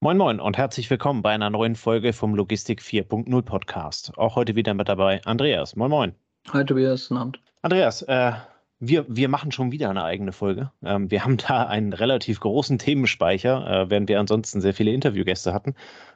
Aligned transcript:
Moin 0.00 0.16
Moin 0.16 0.38
und 0.38 0.56
herzlich 0.56 0.88
willkommen 0.90 1.22
bei 1.22 1.32
einer 1.32 1.50
neuen 1.50 1.74
Folge 1.74 2.12
vom 2.12 2.32
Logistik 2.36 2.80
4.0 2.80 3.42
Podcast. 3.42 4.16
Auch 4.16 4.36
heute 4.36 4.54
wieder 4.54 4.72
mit 4.72 4.88
dabei 4.88 5.20
Andreas. 5.24 5.74
Moin 5.74 5.90
Moin. 5.90 6.14
Hi 6.52 6.64
Tobias, 6.64 7.10
Abend. 7.10 7.40
Andreas, 7.62 8.02
äh, 8.02 8.30
wir, 8.78 9.06
wir 9.08 9.28
machen 9.28 9.50
schon 9.50 9.72
wieder 9.72 9.90
eine 9.90 10.04
eigene 10.04 10.30
Folge. 10.30 10.70
Ähm, 10.84 11.10
wir 11.10 11.24
haben 11.24 11.36
da 11.36 11.66
einen 11.66 11.92
relativ 11.92 12.38
großen 12.38 12.78
Themenspeicher, 12.78 13.66
äh, 13.66 13.90
während 13.90 14.08
wir 14.08 14.20
ansonsten 14.20 14.60
sehr 14.60 14.72
viele 14.72 14.92
Interviewgäste 14.92 15.52
hatten. 15.52 15.74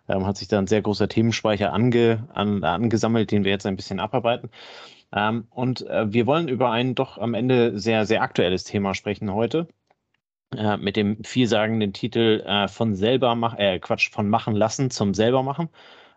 Ähm, 0.08 0.26
hat 0.26 0.36
sich 0.36 0.46
da 0.46 0.60
ein 0.60 0.68
sehr 0.68 0.82
großer 0.82 1.08
Themenspeicher 1.08 1.72
ange, 1.72 2.28
an, 2.34 2.62
angesammelt, 2.62 3.32
den 3.32 3.42
wir 3.42 3.50
jetzt 3.50 3.66
ein 3.66 3.74
bisschen 3.74 3.98
abarbeiten. 3.98 4.50
Ähm, 5.12 5.48
und 5.50 5.84
äh, 5.88 6.12
wir 6.12 6.28
wollen 6.28 6.46
über 6.46 6.70
ein 6.70 6.94
doch 6.94 7.18
am 7.18 7.34
Ende 7.34 7.80
sehr, 7.80 8.06
sehr 8.06 8.22
aktuelles 8.22 8.62
Thema 8.62 8.94
sprechen 8.94 9.34
heute. 9.34 9.66
Äh, 10.56 10.76
mit 10.76 10.96
dem 10.96 11.22
vielsagenden 11.24 11.92
Titel 11.92 12.42
äh, 12.46 12.68
von 12.68 12.94
selber 12.94 13.34
machen, 13.34 13.58
äh, 13.58 13.78
Quatsch, 13.78 14.10
von 14.10 14.28
machen 14.28 14.54
lassen 14.54 14.90
zum 14.90 15.14
selber 15.14 15.42
machen. 15.42 15.68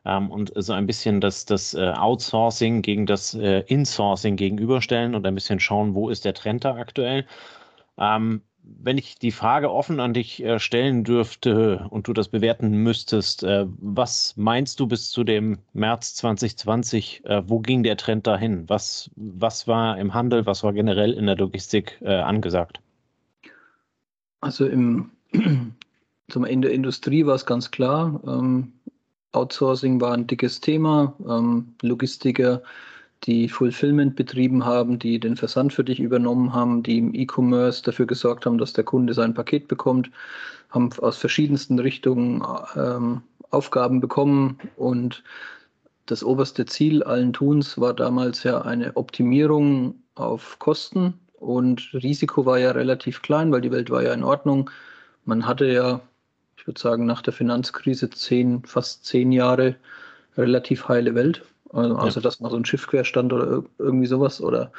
Ähm, 0.05 0.29
und 0.29 0.51
so 0.55 0.73
ein 0.73 0.87
bisschen 0.87 1.21
das, 1.21 1.45
das 1.45 1.73
äh, 1.73 1.91
Outsourcing 1.91 2.81
gegen 2.81 3.05
das 3.05 3.33
äh, 3.33 3.61
Insourcing 3.67 4.35
gegenüberstellen 4.35 5.15
und 5.15 5.25
ein 5.25 5.35
bisschen 5.35 5.59
schauen, 5.59 5.95
wo 5.95 6.09
ist 6.09 6.25
der 6.25 6.33
Trend 6.33 6.65
da 6.65 6.75
aktuell. 6.75 7.25
Ähm, 7.97 8.41
wenn 8.63 8.97
ich 8.97 9.19
die 9.19 9.31
Frage 9.31 9.71
offen 9.71 9.99
an 9.99 10.13
dich 10.13 10.43
äh, 10.43 10.59
stellen 10.59 11.03
dürfte 11.03 11.87
und 11.89 12.07
du 12.07 12.13
das 12.13 12.29
bewerten 12.29 12.71
müsstest, 12.71 13.43
was 13.43 14.33
meinst 14.37 14.79
du 14.79 14.87
bis 14.87 15.11
zu 15.11 15.23
dem 15.23 15.59
März 15.73 16.15
2020? 16.15 17.23
wo 17.45 17.59
ging 17.59 17.83
der 17.83 17.97
Trend 17.97 18.27
dahin? 18.27 18.67
Was, 18.67 19.11
was 19.15 19.67
war 19.67 19.97
im 19.99 20.13
Handel, 20.15 20.45
was 20.47 20.63
war 20.63 20.73
generell 20.73 21.13
in 21.13 21.27
der 21.27 21.35
Logistik 21.37 22.01
angesagt? 22.03 22.81
Also 24.41 24.65
im, 24.65 25.11
zum 26.29 26.45
Ende 26.45 26.67
der 26.67 26.75
Industrie 26.75 27.25
war 27.25 27.35
es 27.35 27.45
ganz 27.45 27.71
klar. 27.71 28.21
Ähm, 28.27 28.73
Outsourcing 29.31 29.99
war 29.99 30.13
ein 30.13 30.27
dickes 30.27 30.61
Thema. 30.61 31.13
Ähm, 31.27 31.75
Logistiker, 31.81 32.61
die 33.23 33.49
Fulfillment 33.49 34.15
betrieben 34.15 34.65
haben, 34.65 34.99
die 34.99 35.19
den 35.19 35.35
Versand 35.35 35.73
für 35.73 35.83
dich 35.83 35.99
übernommen 35.99 36.53
haben, 36.53 36.83
die 36.83 36.99
im 36.99 37.13
E-Commerce 37.13 37.83
dafür 37.83 38.05
gesorgt 38.05 38.45
haben, 38.45 38.57
dass 38.57 38.73
der 38.73 38.83
Kunde 38.83 39.13
sein 39.13 39.33
Paket 39.33 39.67
bekommt, 39.67 40.11
haben 40.69 40.91
aus 40.99 41.17
verschiedensten 41.17 41.79
Richtungen 41.79 42.43
ähm, 42.75 43.21
Aufgaben 43.51 43.99
bekommen 43.99 44.57
und 44.75 45.23
das 46.05 46.23
oberste 46.23 46.65
Ziel 46.65 47.01
allen 47.03 47.33
Tuns 47.33 47.79
war 47.79 47.93
damals 47.93 48.43
ja 48.43 48.61
eine 48.61 48.95
Optimierung 48.95 49.95
auf 50.13 50.59
Kosten 50.59 51.15
und 51.45 51.93
Risiko 51.93 52.45
war 52.45 52.59
ja 52.59 52.71
relativ 52.71 53.21
klein, 53.21 53.51
weil 53.51 53.61
die 53.61 53.71
Welt 53.71 53.89
war 53.89 54.03
ja 54.03 54.13
in 54.13 54.23
Ordnung. 54.23 54.69
Man 55.25 55.45
hatte 55.47 55.65
ja, 55.65 56.01
ich 56.57 56.67
würde 56.67 56.79
sagen, 56.79 57.05
nach 57.05 57.21
der 57.21 57.33
Finanzkrise 57.33 58.09
zehn, 58.09 58.63
fast 58.63 59.05
zehn 59.05 59.31
Jahre 59.31 59.75
relativ 60.37 60.87
heile 60.87 61.15
Welt. 61.15 61.43
Also, 61.71 61.95
außer 61.95 62.19
ja. 62.19 62.21
dass 62.21 62.39
mal 62.39 62.49
so 62.49 62.57
ein 62.57 62.65
Schiff 62.65 62.87
querstand 62.87 63.33
oder 63.33 63.63
irgendwie 63.77 64.07
sowas 64.07 64.41
oder 64.41 64.71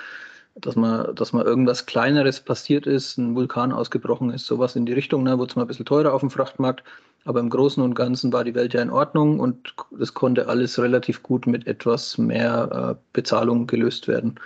dass 0.56 0.74
mal, 0.74 1.12
dass 1.14 1.32
mal 1.32 1.44
irgendwas 1.44 1.84
Kleineres 1.84 2.40
passiert 2.40 2.86
ist, 2.86 3.18
ein 3.18 3.34
Vulkan 3.34 3.72
ausgebrochen 3.72 4.30
ist, 4.30 4.46
sowas 4.46 4.74
in 4.74 4.86
die 4.86 4.94
Richtung, 4.94 5.22
ne, 5.22 5.38
wurde 5.38 5.50
es 5.50 5.56
mal 5.56 5.62
ein 5.62 5.68
bisschen 5.68 5.84
teurer 5.84 6.14
auf 6.14 6.20
dem 6.20 6.30
Frachtmarkt. 6.30 6.82
Aber 7.24 7.40
im 7.40 7.50
Großen 7.50 7.82
und 7.82 7.94
Ganzen 7.94 8.32
war 8.32 8.44
die 8.44 8.54
Welt 8.54 8.72
ja 8.72 8.80
in 8.80 8.90
Ordnung 8.90 9.40
und 9.40 9.74
es 10.00 10.14
konnte 10.14 10.48
alles 10.48 10.78
relativ 10.78 11.22
gut 11.22 11.46
mit 11.46 11.66
etwas 11.66 12.18
mehr 12.18 12.96
äh, 12.96 13.02
Bezahlung 13.12 13.66
gelöst 13.66 14.06
werden. 14.06 14.38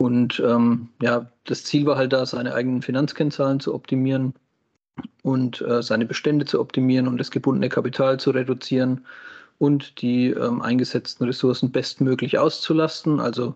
Und 0.00 0.40
ähm, 0.40 0.88
ja, 1.02 1.30
das 1.44 1.64
Ziel 1.64 1.84
war 1.84 1.98
halt 1.98 2.14
da, 2.14 2.24
seine 2.24 2.54
eigenen 2.54 2.80
Finanzkennzahlen 2.80 3.60
zu 3.60 3.74
optimieren 3.74 4.32
und 5.22 5.60
äh, 5.60 5.82
seine 5.82 6.06
Bestände 6.06 6.46
zu 6.46 6.58
optimieren 6.58 7.06
und 7.06 7.18
das 7.18 7.30
gebundene 7.30 7.68
Kapital 7.68 8.18
zu 8.18 8.30
reduzieren 8.30 9.04
und 9.58 10.00
die 10.00 10.28
ähm, 10.28 10.62
eingesetzten 10.62 11.26
Ressourcen 11.26 11.70
bestmöglich 11.70 12.38
auszulasten. 12.38 13.20
Also 13.20 13.54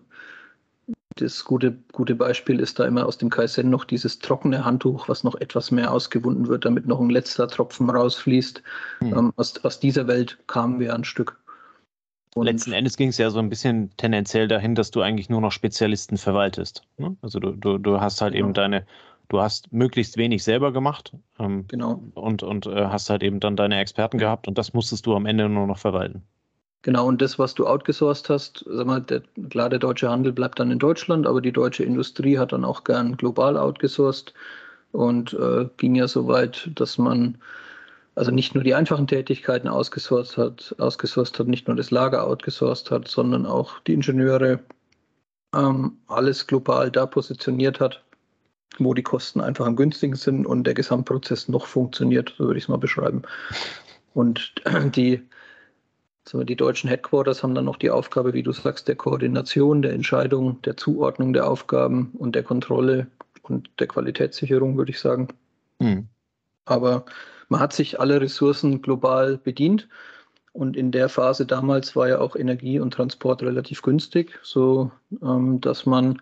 das 1.15 1.43
gute, 1.45 1.79
gute 1.93 2.13
Beispiel 2.13 2.59
ist 2.59 2.77
da 2.77 2.85
immer 2.85 3.07
aus 3.07 3.17
dem 3.17 3.31
Kaizen 3.31 3.71
noch 3.71 3.83
dieses 3.83 4.19
trockene 4.19 4.63
Handtuch, 4.63 5.09
was 5.09 5.23
noch 5.23 5.33
etwas 5.33 5.71
mehr 5.71 5.91
ausgewunden 5.91 6.47
wird, 6.47 6.63
damit 6.65 6.85
noch 6.85 6.99
ein 6.99 7.09
letzter 7.09 7.47
Tropfen 7.47 7.89
rausfließt. 7.89 8.61
Hm. 8.99 9.17
Ähm, 9.17 9.33
aus, 9.35 9.65
aus 9.65 9.79
dieser 9.79 10.05
Welt 10.05 10.37
kamen 10.45 10.79
wir 10.79 10.93
ein 10.93 11.05
Stück. 11.05 11.39
Und 12.35 12.47
Letzten 12.47 12.73
Endes 12.73 12.97
ging 12.97 13.07
es 13.07 13.17
ja 13.17 13.29
so 13.29 13.39
ein 13.39 13.49
bisschen 13.49 13.91
tendenziell 13.95 14.49
dahin, 14.49 14.75
dass 14.75 14.91
du 14.91 14.99
eigentlich 14.99 15.29
nur 15.29 15.39
noch 15.39 15.53
Spezialisten 15.53 16.17
verwaltest. 16.17 16.83
Ne? 16.97 17.15
Also 17.21 17.39
du, 17.39 17.51
du, 17.51 17.77
du 17.77 18.01
hast 18.01 18.21
halt 18.21 18.33
genau. 18.33 18.47
eben 18.47 18.53
deine, 18.53 18.85
du 19.29 19.39
hast 19.39 19.71
möglichst 19.71 20.17
wenig 20.17 20.43
selber 20.43 20.73
gemacht 20.73 21.13
ähm, 21.39 21.63
genau. 21.69 22.03
und, 22.13 22.43
und 22.43 22.65
äh, 22.65 22.87
hast 22.87 23.09
halt 23.09 23.23
eben 23.23 23.39
dann 23.39 23.55
deine 23.55 23.79
Experten 23.79 24.17
gehabt 24.17 24.49
und 24.49 24.57
das 24.57 24.73
musstest 24.73 25.05
du 25.05 25.15
am 25.15 25.25
Ende 25.25 25.47
nur 25.47 25.65
noch 25.65 25.77
verwalten. 25.77 26.23
Genau, 26.81 27.07
und 27.07 27.21
das, 27.21 27.39
was 27.39 27.55
du 27.55 27.67
outgesourced 27.67 28.29
hast, 28.29 28.65
sag 28.67 28.85
mal, 28.85 28.99
der, 28.99 29.21
klar, 29.49 29.69
der 29.69 29.79
deutsche 29.79 30.09
Handel 30.09 30.33
bleibt 30.33 30.59
dann 30.59 30.71
in 30.71 30.79
Deutschland, 30.79 31.25
aber 31.25 31.39
die 31.39 31.53
deutsche 31.53 31.85
Industrie 31.85 32.37
hat 32.37 32.51
dann 32.51 32.65
auch 32.65 32.83
gern 32.83 33.15
global 33.15 33.57
outgesourced 33.57 34.33
und 34.91 35.33
äh, 35.33 35.69
ging 35.77 35.95
ja 35.95 36.09
so 36.09 36.27
weit, 36.27 36.69
dass 36.75 36.97
man 36.97 37.37
also 38.15 38.31
nicht 38.31 38.55
nur 38.55 38.63
die 38.63 38.73
einfachen 38.73 39.07
Tätigkeiten 39.07 39.67
ausgesourced 39.67 40.37
hat, 40.37 40.75
ausgesourced 40.79 41.37
hat, 41.37 41.47
nicht 41.47 41.67
nur 41.67 41.75
das 41.75 41.91
Lager 41.91 42.25
outgesourced 42.25 42.89
hat, 42.89 43.07
sondern 43.07 43.45
auch 43.45 43.79
die 43.81 43.93
Ingenieure, 43.93 44.59
ähm, 45.53 45.97
alles 46.07 46.47
global 46.47 46.89
da 46.89 47.05
positioniert 47.05 47.79
hat, 47.79 48.03
wo 48.77 48.93
die 48.93 49.03
Kosten 49.03 49.41
einfach 49.41 49.65
am 49.65 49.75
günstigsten 49.75 50.15
sind 50.15 50.45
und 50.45 50.63
der 50.63 50.73
Gesamtprozess 50.73 51.49
noch 51.49 51.65
funktioniert, 51.65 52.33
so 52.37 52.45
würde 52.45 52.57
ich 52.57 52.65
es 52.65 52.69
mal 52.69 52.77
beschreiben. 52.77 53.23
Und 54.13 54.53
die, 54.95 55.21
die 56.33 56.55
deutschen 56.55 56.89
Headquarters 56.89 57.43
haben 57.43 57.53
dann 57.53 57.65
noch 57.65 57.77
die 57.77 57.89
Aufgabe, 57.89 58.33
wie 58.33 58.43
du 58.43 58.53
sagst, 58.53 58.87
der 58.87 58.95
Koordination, 58.95 59.81
der 59.81 59.93
Entscheidung, 59.93 60.61
der 60.61 60.77
Zuordnung 60.77 61.33
der 61.33 61.49
Aufgaben 61.49 62.11
und 62.17 62.33
der 62.33 62.43
Kontrolle 62.43 63.07
und 63.43 63.69
der 63.79 63.87
Qualitätssicherung, 63.87 64.77
würde 64.77 64.91
ich 64.91 64.99
sagen. 64.99 65.27
Mhm. 65.79 66.07
Aber 66.63 67.05
man 67.49 67.59
hat 67.59 67.73
sich 67.73 67.99
alle 67.99 68.21
Ressourcen 68.21 68.81
global 68.81 69.37
bedient. 69.37 69.87
Und 70.53 70.77
in 70.77 70.91
der 70.91 71.09
Phase 71.09 71.45
damals 71.45 71.95
war 71.95 72.07
ja 72.07 72.19
auch 72.19 72.35
Energie 72.37 72.79
und 72.79 72.93
Transport 72.93 73.43
relativ 73.43 73.81
günstig, 73.81 74.39
so 74.41 74.89
ähm, 75.21 75.59
dass 75.59 75.85
man 75.85 76.21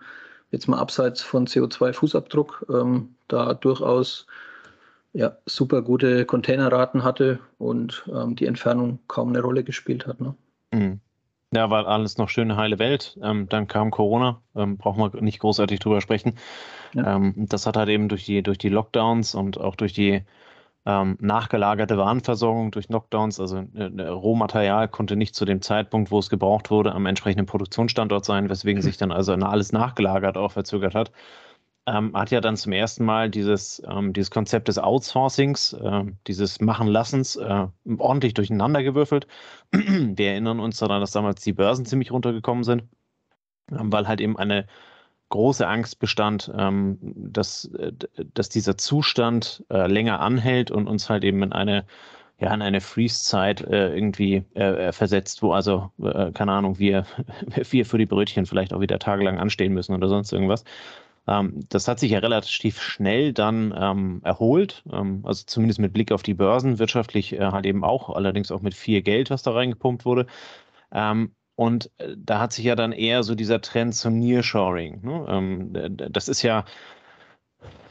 jetzt 0.49 0.67
mal 0.67 0.79
abseits 0.79 1.21
von 1.21 1.45
CO2-Fußabdruck 1.45 2.65
ähm, 2.69 3.15
da 3.27 3.53
durchaus 3.53 4.25
ja, 5.13 5.37
super 5.45 5.83
gute 5.83 6.25
Containerraten 6.25 7.03
hatte 7.03 7.39
und 7.59 8.03
ähm, 8.11 8.35
die 8.35 8.47
Entfernung 8.47 8.99
kaum 9.07 9.29
eine 9.29 9.41
Rolle 9.41 9.63
gespielt 9.63 10.07
hat. 10.07 10.19
Ne? 10.19 10.35
Mhm. 10.71 10.99
Ja, 11.55 11.69
war 11.69 11.85
alles 11.87 12.17
noch 12.17 12.29
schöne 12.29 12.57
heile 12.57 12.79
Welt. 12.79 13.17
Ähm, 13.21 13.47
dann 13.47 13.67
kam 13.67 13.91
Corona, 13.91 14.41
ähm, 14.55 14.77
brauchen 14.77 15.13
wir 15.13 15.21
nicht 15.21 15.39
großartig 15.39 15.79
drüber 15.79 16.01
sprechen. 16.01 16.33
Ja. 16.93 17.15
Ähm, 17.15 17.33
das 17.37 17.67
hat 17.67 17.77
halt 17.77 17.89
eben 17.89 18.09
durch 18.09 18.25
die, 18.25 18.41
durch 18.41 18.57
die 18.57 18.69
Lockdowns 18.69 19.35
und 19.35 19.59
auch 19.59 19.75
durch 19.75 19.93
die 19.93 20.23
ähm, 20.85 21.17
nachgelagerte 21.21 21.97
Warenversorgung 21.97 22.71
durch 22.71 22.87
Knockdowns, 22.87 23.39
also 23.39 23.63
äh, 23.73 24.01
Rohmaterial 24.07 24.89
konnte 24.89 25.15
nicht 25.15 25.33
zu 25.35 25.45
dem 25.45 25.61
Zeitpunkt, 25.61 26.11
wo 26.11 26.19
es 26.19 26.29
gebraucht 26.29 26.71
wurde, 26.71 26.93
am 26.93 27.05
entsprechenden 27.05 27.45
Produktionsstandort 27.45 28.25
sein, 28.25 28.49
weswegen 28.49 28.81
sich 28.81 28.97
dann 28.97 29.11
also 29.11 29.33
alles 29.33 29.71
nachgelagert 29.71 30.37
auch 30.37 30.51
verzögert 30.51 30.93
hat. 30.95 31.11
Ähm, 31.85 32.15
hat 32.15 32.31
ja 32.31 32.39
dann 32.39 32.55
zum 32.55 32.71
ersten 32.71 33.03
Mal 33.03 33.29
dieses, 33.29 33.81
ähm, 33.89 34.13
dieses 34.13 34.31
Konzept 34.31 34.69
des 34.69 34.77
Outsourcings, 34.77 35.73
äh, 35.73 36.03
dieses 36.27 36.61
Machen-Lassens 36.61 37.35
äh, 37.35 37.67
ordentlich 37.97 38.33
durcheinandergewürfelt. 38.33 39.27
Wir 39.71 40.31
erinnern 40.31 40.61
uns 40.61 40.77
daran, 40.79 41.01
dass 41.01 41.11
damals 41.11 41.43
die 41.43 41.51
Börsen 41.51 41.85
ziemlich 41.85 42.11
runtergekommen 42.11 42.63
sind, 42.63 42.83
ähm, 43.71 43.91
weil 43.91 44.07
halt 44.07 44.21
eben 44.21 44.37
eine 44.37 44.65
große 45.33 45.67
Angst 45.67 45.99
bestand, 45.99 46.51
ähm, 46.55 46.99
dass, 47.01 47.65
äh, 47.65 47.91
dass 48.33 48.49
dieser 48.49 48.77
Zustand 48.77 49.63
äh, 49.71 49.87
länger 49.87 50.19
anhält 50.19 50.69
und 50.69 50.87
uns 50.87 51.09
halt 51.09 51.23
eben 51.23 51.41
in 51.41 51.51
eine 51.51 51.85
ja, 52.39 52.53
in 52.53 52.61
eine 52.61 52.81
Freeze-Zeit 52.81 53.61
äh, 53.61 53.93
irgendwie 53.95 54.43
äh, 54.53 54.91
versetzt, 54.91 55.43
wo 55.43 55.53
also, 55.53 55.91
äh, 56.01 56.31
keine 56.31 56.51
Ahnung, 56.51 56.77
wir, 56.77 57.05
wir 57.69 57.85
für 57.85 57.97
die 57.97 58.05
Brötchen 58.05 58.45
vielleicht 58.45 58.73
auch 58.73 58.81
wieder 58.81 58.99
tagelang 58.99 59.39
anstehen 59.39 59.73
müssen 59.73 59.95
oder 59.95 60.09
sonst 60.09 60.33
irgendwas. 60.33 60.65
Ähm, 61.27 61.61
das 61.69 61.87
hat 61.87 61.99
sich 61.99 62.11
ja 62.11 62.19
relativ 62.19 62.81
schnell 62.81 63.33
dann 63.33 63.73
ähm, 63.77 64.21
erholt, 64.23 64.83
ähm, 64.91 65.21
also 65.23 65.43
zumindest 65.45 65.79
mit 65.79 65.93
Blick 65.93 66.11
auf 66.11 66.23
die 66.23 66.33
Börsen, 66.33 66.79
wirtschaftlich 66.79 67.33
äh, 67.33 67.51
halt 67.51 67.65
eben 67.65 67.83
auch, 67.83 68.09
allerdings 68.09 68.51
auch 68.51 68.61
mit 68.61 68.73
viel 68.73 69.01
Geld, 69.03 69.29
was 69.29 69.43
da 69.43 69.51
reingepumpt 69.51 70.03
wurde. 70.03 70.25
Ähm, 70.91 71.33
und 71.55 71.91
äh, 71.97 72.15
da 72.17 72.39
hat 72.39 72.53
sich 72.53 72.65
ja 72.65 72.75
dann 72.75 72.91
eher 72.91 73.23
so 73.23 73.35
dieser 73.35 73.61
Trend 73.61 73.95
zum 73.95 74.19
Nearshoring. 74.19 75.01
Ne? 75.03 75.25
Ähm, 75.29 75.97
das 76.11 76.27
ist 76.27 76.41
ja, 76.41 76.65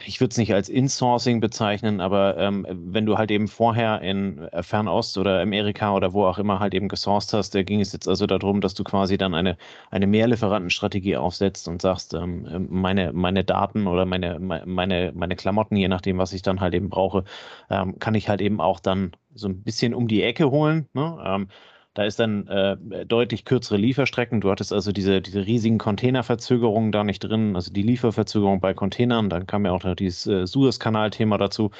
ich 0.04 0.20
würde 0.20 0.32
es 0.32 0.38
nicht 0.38 0.52
als 0.52 0.68
Insourcing 0.68 1.40
bezeichnen, 1.40 2.00
aber 2.00 2.36
ähm, 2.36 2.66
wenn 2.68 3.06
du 3.06 3.18
halt 3.18 3.30
eben 3.30 3.46
vorher 3.46 4.00
in 4.02 4.38
äh, 4.38 4.62
Fernost 4.62 5.16
oder 5.16 5.40
Amerika 5.40 5.94
oder 5.94 6.12
wo 6.12 6.26
auch 6.26 6.38
immer 6.38 6.58
halt 6.58 6.74
eben 6.74 6.88
gesourced 6.88 7.32
hast, 7.32 7.54
da 7.54 7.62
ging 7.62 7.80
es 7.80 7.92
jetzt 7.92 8.08
also 8.08 8.26
darum, 8.26 8.60
dass 8.60 8.74
du 8.74 8.82
quasi 8.82 9.16
dann 9.16 9.34
eine, 9.34 9.56
eine 9.90 10.06
Mehrlieferantenstrategie 10.08 11.16
aufsetzt 11.16 11.68
und 11.68 11.80
sagst, 11.80 12.14
ähm, 12.14 12.48
ähm 12.50 12.66
meine, 12.70 13.12
meine 13.12 13.44
Daten 13.44 13.86
oder 13.86 14.06
meine, 14.06 14.40
meine, 14.40 15.12
meine 15.14 15.36
Klamotten, 15.36 15.76
je 15.76 15.88
nachdem, 15.88 16.18
was 16.18 16.32
ich 16.32 16.42
dann 16.42 16.60
halt 16.60 16.74
eben 16.74 16.90
brauche, 16.90 17.24
ähm, 17.70 17.98
kann 18.00 18.14
ich 18.14 18.28
halt 18.28 18.40
eben 18.40 18.60
auch 18.60 18.80
dann 18.80 19.12
so 19.34 19.48
ein 19.48 19.62
bisschen 19.62 19.94
um 19.94 20.08
die 20.08 20.22
Ecke 20.22 20.50
holen. 20.50 20.88
Ne? 20.94 21.46
Da 21.94 22.04
ist 22.04 22.18
dann 22.18 22.46
äh, 22.48 23.06
deutlich 23.06 23.44
kürzere 23.44 23.76
Lieferstrecken. 23.76 24.40
Du 24.40 24.50
hattest 24.50 24.72
also 24.72 24.92
diese, 24.92 25.20
diese 25.20 25.46
riesigen 25.46 25.78
Containerverzögerungen 25.78 26.92
da 26.92 27.04
nicht 27.04 27.20
drin, 27.20 27.54
also 27.54 27.72
die 27.72 27.82
Lieferverzögerung 27.82 28.60
bei 28.60 28.74
Containern. 28.74 29.28
Dann 29.28 29.46
kam 29.46 29.66
ja 29.66 29.72
auch 29.72 29.84
noch 29.84 29.94
dieses 29.94 30.26
äh, 30.26 30.46
Suezkanal-Thema 30.46 31.38
dazu 31.38 31.70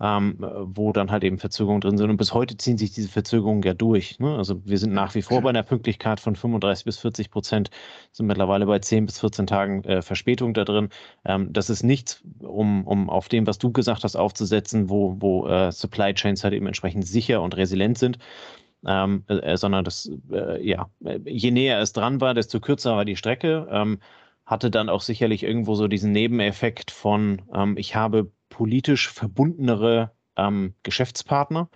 ähm, 0.00 0.36
wo 0.38 0.92
dann 0.92 1.10
halt 1.10 1.24
eben 1.24 1.38
Verzögerungen 1.38 1.80
drin 1.80 1.98
sind. 1.98 2.10
Und 2.10 2.16
bis 2.16 2.32
heute 2.32 2.56
ziehen 2.56 2.78
sich 2.78 2.92
diese 2.92 3.08
Verzögerungen 3.08 3.62
ja 3.62 3.74
durch. 3.74 4.18
Ne? 4.20 4.36
Also 4.36 4.64
wir 4.64 4.78
sind 4.78 4.92
nach 4.92 5.14
wie 5.14 5.22
vor 5.22 5.42
bei 5.42 5.50
einer 5.50 5.62
Pünktlichkeit 5.62 6.20
von 6.20 6.36
35 6.36 6.84
bis 6.84 6.98
40 6.98 7.30
Prozent, 7.30 7.70
sind 8.12 8.26
mittlerweile 8.26 8.66
bei 8.66 8.78
10 8.78 9.06
bis 9.06 9.18
14 9.20 9.46
Tagen 9.46 9.84
äh, 9.84 10.02
Verspätung 10.02 10.54
da 10.54 10.64
drin. 10.64 10.90
Ähm, 11.24 11.52
das 11.52 11.70
ist 11.70 11.82
nichts, 11.82 12.22
um, 12.40 12.86
um 12.86 13.10
auf 13.10 13.28
dem, 13.28 13.46
was 13.46 13.58
du 13.58 13.72
gesagt 13.72 14.04
hast, 14.04 14.16
aufzusetzen, 14.16 14.88
wo, 14.88 15.16
wo 15.18 15.46
äh, 15.48 15.72
Supply 15.72 16.14
Chains 16.14 16.44
halt 16.44 16.54
eben 16.54 16.66
entsprechend 16.66 17.06
sicher 17.06 17.42
und 17.42 17.56
resilient 17.56 17.98
sind. 17.98 18.18
Ähm, 18.86 19.24
äh, 19.26 19.56
sondern 19.56 19.84
das, 19.84 20.10
äh, 20.30 20.64
ja, 20.66 20.88
je 21.24 21.50
näher 21.50 21.80
es 21.80 21.92
dran 21.92 22.20
war, 22.20 22.34
desto 22.34 22.60
kürzer 22.60 22.96
war 22.96 23.04
die 23.04 23.16
Strecke. 23.16 23.66
Ähm, 23.70 23.98
hatte 24.46 24.70
dann 24.70 24.88
auch 24.88 25.02
sicherlich 25.02 25.42
irgendwo 25.42 25.74
so 25.74 25.88
diesen 25.88 26.12
Nebeneffekt 26.12 26.90
von, 26.90 27.42
ähm, 27.52 27.76
ich 27.76 27.96
habe 27.96 28.32
politisch 28.48 29.08
verbundenere 29.10 30.12
ähm, 30.36 30.74
Geschäftspartner. 30.82 31.68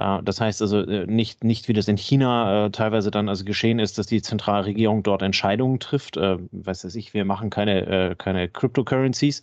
Äh, 0.00 0.22
das 0.22 0.40
heißt 0.40 0.62
also 0.62 0.80
äh, 0.80 1.06
nicht, 1.06 1.44
nicht 1.44 1.68
wie 1.68 1.72
das 1.72 1.86
in 1.88 1.96
China 1.96 2.66
äh, 2.66 2.70
teilweise 2.70 3.10
dann 3.10 3.28
also 3.28 3.44
geschehen 3.44 3.78
ist, 3.78 3.98
dass 3.98 4.06
die 4.06 4.22
Zentralregierung 4.22 5.02
dort 5.02 5.22
Entscheidungen 5.22 5.78
trifft. 5.78 6.16
Äh, 6.16 6.38
weiß 6.52 6.84
ich, 6.96 7.14
wir 7.14 7.24
machen 7.24 7.50
keine, 7.50 7.86
äh, 7.86 8.14
keine 8.16 8.48
Cryptocurrencies 8.48 9.42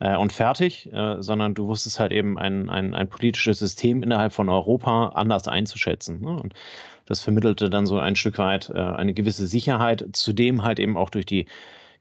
äh, 0.00 0.16
und 0.16 0.32
fertig, 0.32 0.90
sondern 1.18 1.54
du 1.54 1.68
wusstest 1.68 2.00
halt 2.00 2.12
eben 2.12 2.38
ein, 2.38 2.68
ein, 2.68 2.94
ein 2.94 3.08
politisches 3.08 3.58
System 3.58 4.02
innerhalb 4.02 4.32
von 4.32 4.48
Europa 4.48 5.12
anders 5.14 5.48
einzuschätzen. 5.48 6.20
Ne? 6.20 6.40
Und 6.40 6.54
das 7.06 7.20
vermittelte 7.20 7.70
dann 7.70 7.86
so 7.86 7.98
ein 7.98 8.16
Stück 8.16 8.38
weit 8.38 8.70
eine 8.70 9.14
gewisse 9.14 9.46
Sicherheit, 9.46 10.04
zudem 10.12 10.62
halt 10.62 10.78
eben 10.80 10.96
auch 10.96 11.10
durch 11.10 11.26
die 11.26 11.46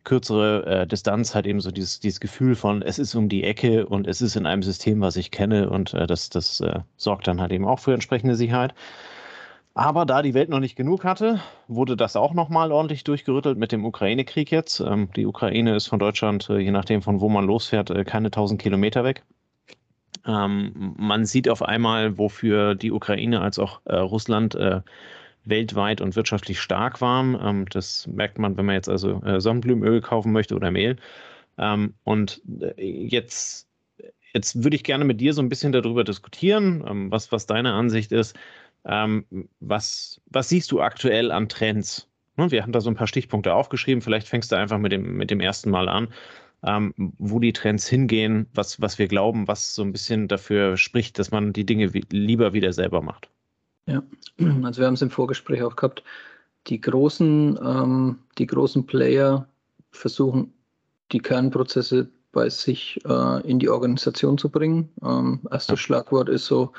kürzere 0.03 0.65
äh, 0.65 0.88
Distanz 0.88 1.35
hat 1.35 1.45
eben 1.45 1.61
so 1.61 1.71
dieses, 1.71 2.00
dieses 2.00 2.19
Gefühl 2.19 2.55
von, 2.55 2.81
es 2.81 3.00
ist 3.00 3.15
um 3.15 3.29
die 3.29 3.44
Ecke 3.44 3.85
und 3.85 4.07
es 4.07 4.21
ist 4.21 4.35
in 4.35 4.45
einem 4.45 4.63
System, 4.63 5.01
was 5.01 5.15
ich 5.15 5.31
kenne 5.31 5.69
und 5.69 5.94
äh, 5.94 6.07
das, 6.07 6.29
das 6.29 6.59
äh, 6.61 6.79
sorgt 6.97 7.27
dann 7.27 7.41
halt 7.41 7.51
eben 7.51 7.65
auch 7.65 7.79
für 7.79 7.94
entsprechende 7.94 8.35
Sicherheit. 8.35 8.73
Aber 9.75 10.05
da 10.05 10.21
die 10.21 10.35
Welt 10.35 10.50
noch 10.50 10.59
nicht 10.59 10.75
genug 10.75 11.03
hatte, 11.03 11.39
wurde 11.67 11.97
das 11.97 12.15
auch 12.15 12.33
nochmal 12.33 12.71
ordentlich 12.71 13.03
durchgerüttelt 13.03 13.57
mit 13.57 13.71
dem 13.71 13.85
Ukraine-Krieg 13.85 14.51
jetzt. 14.51 14.79
Ähm, 14.81 15.09
die 15.15 15.25
Ukraine 15.25 15.75
ist 15.75 15.88
von 15.88 16.00
Deutschland, 16.00 16.49
äh, 16.49 16.59
je 16.59 16.71
nachdem 16.71 17.01
von 17.01 17.21
wo 17.21 17.29
man 17.29 17.45
losfährt, 17.45 17.89
äh, 17.89 18.03
keine 18.03 18.29
1000 18.29 18.61
Kilometer 18.61 19.03
weg. 19.03 19.23
Ähm, 20.25 20.94
man 20.97 21.25
sieht 21.25 21.49
auf 21.49 21.63
einmal, 21.63 22.17
wofür 22.17 22.75
die 22.75 22.91
Ukraine 22.91 23.41
als 23.41 23.57
auch 23.57 23.81
äh, 23.85 23.95
Russland 23.95 24.56
weltweit 25.45 26.01
und 26.01 26.16
wirtschaftlich 26.16 26.60
stark 26.60 27.01
war. 27.01 27.24
Ähm, 27.24 27.66
das 27.69 28.07
merkt 28.07 28.40
man, 28.40 28.57
wenn 28.57 28.66
man 28.66 28.75
jetzt 28.75 28.90
also 28.90 29.22
äh, 29.24 29.40
Sonnenblumenöl 29.42 30.01
kaufen 30.01 30.31
möchte 30.31 30.56
oder 30.56 30.72
Mehl. 30.72 30.98
Ähm, 31.57 31.94
und 32.04 32.42
äh, 32.62 32.74
jetzt, 32.84 33.68
jetzt 34.34 34.63
würde 34.63 34.75
ich 34.75 34.84
gerne 34.84 35.06
mit 35.06 35.22
dir 35.22 35.34
so 35.34 35.42
ein 35.42 35.50
bisschen 35.50 35.72
darüber 35.72 36.04
diskutieren, 36.04 36.84
ähm, 36.88 37.12
was, 37.12 37.31
was 37.31 37.45
deine 37.45 37.74
Ansicht 37.74 38.12
ist. 38.12 38.36
Was, 38.86 40.19
was 40.25 40.50
siehst 40.50 40.69
du 40.74 40.81
aktuell 40.81 41.31
an 41.31 41.48
Trends? 41.48 42.10
Ne, 42.36 42.51
wir 42.51 42.63
haben 42.63 42.74
da 42.74 42.81
so 42.81 42.90
ein 42.90 42.98
paar 42.98 43.07
Stichpunkte 43.07 43.54
aufgeschrieben. 43.54 44.01
Vielleicht 44.01 44.28
fängst 44.28 44.51
du 44.51 44.57
einfach 44.57 44.78
mit 44.78 44.92
dem, 44.92 45.16
mit 45.16 45.31
dem 45.31 45.40
ersten 45.40 45.69
Mal 45.69 45.88
an. 45.88 46.10
Wo 47.18 47.40
die 47.40 47.54
Trends 47.54 47.88
hingehen, 47.88 48.48
was, 48.54 48.81
was 48.81 49.00
wir 49.00 49.07
glauben, 49.07 49.48
was 49.48 49.74
so 49.74 49.84
ein 49.84 49.94
bisschen 49.94 50.28
dafür 50.28 50.75
spricht, 50.75 51.18
dass 51.18 51.31
man 51.31 51.54
die 51.54 51.66
Dinge 51.66 51.92
lieber 52.12 52.51
wieder 52.51 52.74
selber 52.74 53.01
macht. 53.01 53.30
Ja, 53.85 54.03
also 54.63 54.81
wir 54.81 54.88
haben 54.88 54.94
es 54.94 55.01
im 55.01 55.09
Vorgespräch 55.09 55.63
auch 55.63 55.75
gehabt. 55.75 56.03
Die 56.68 56.80
großen, 56.80 57.59
ähm, 57.62 58.19
die 58.38 58.47
großen 58.47 58.85
Player 58.85 59.47
versuchen, 59.91 60.53
die 61.12 61.19
Kernprozesse 61.19 62.09
bei 62.31 62.50
sich 62.50 63.00
äh, 63.06 63.50
in 63.50 63.59
die 63.59 63.69
Organisation 63.69 64.38
zu 64.38 64.50
bringen. 64.50 64.89
Ähm, 65.03 65.41
erstes 65.51 65.80
Schlagwort 65.80 66.30
ist 66.30 66.45
so, 66.45 66.74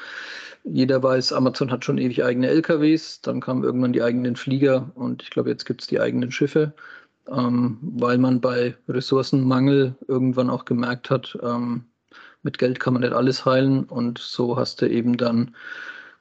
jeder 0.65 1.03
weiß, 1.03 1.33
Amazon 1.33 1.71
hat 1.71 1.85
schon 1.85 1.99
ewig 1.99 2.25
eigene 2.25 2.49
LKWs, 2.49 3.21
dann 3.21 3.41
kamen 3.41 3.63
irgendwann 3.63 3.93
die 3.93 4.03
eigenen 4.03 4.35
Flieger 4.35 4.91
und 4.95 5.23
ich 5.23 5.31
glaube, 5.31 5.51
jetzt 5.51 5.67
gibt 5.67 5.83
es 5.83 5.87
die 5.87 6.01
eigenen 6.01 6.33
Schiffe, 6.33 6.73
ähm, 7.29 7.79
weil 7.83 8.19
man 8.19 8.41
bei 8.41 8.75
Ressourcenmangel 8.89 9.95
irgendwann 10.09 10.51
auch 10.51 10.65
gemerkt 10.65 11.11
hat, 11.11 11.39
ähm, 11.43 11.85
mit 12.43 12.59
Geld 12.59 12.81
kann 12.81 12.95
man 12.95 13.03
nicht 13.03 13.13
alles 13.13 13.45
heilen 13.45 13.85
und 13.85 14.19
so 14.19 14.57
hast 14.57 14.83
du 14.83 14.89
eben 14.89 15.17
dann 15.17 15.55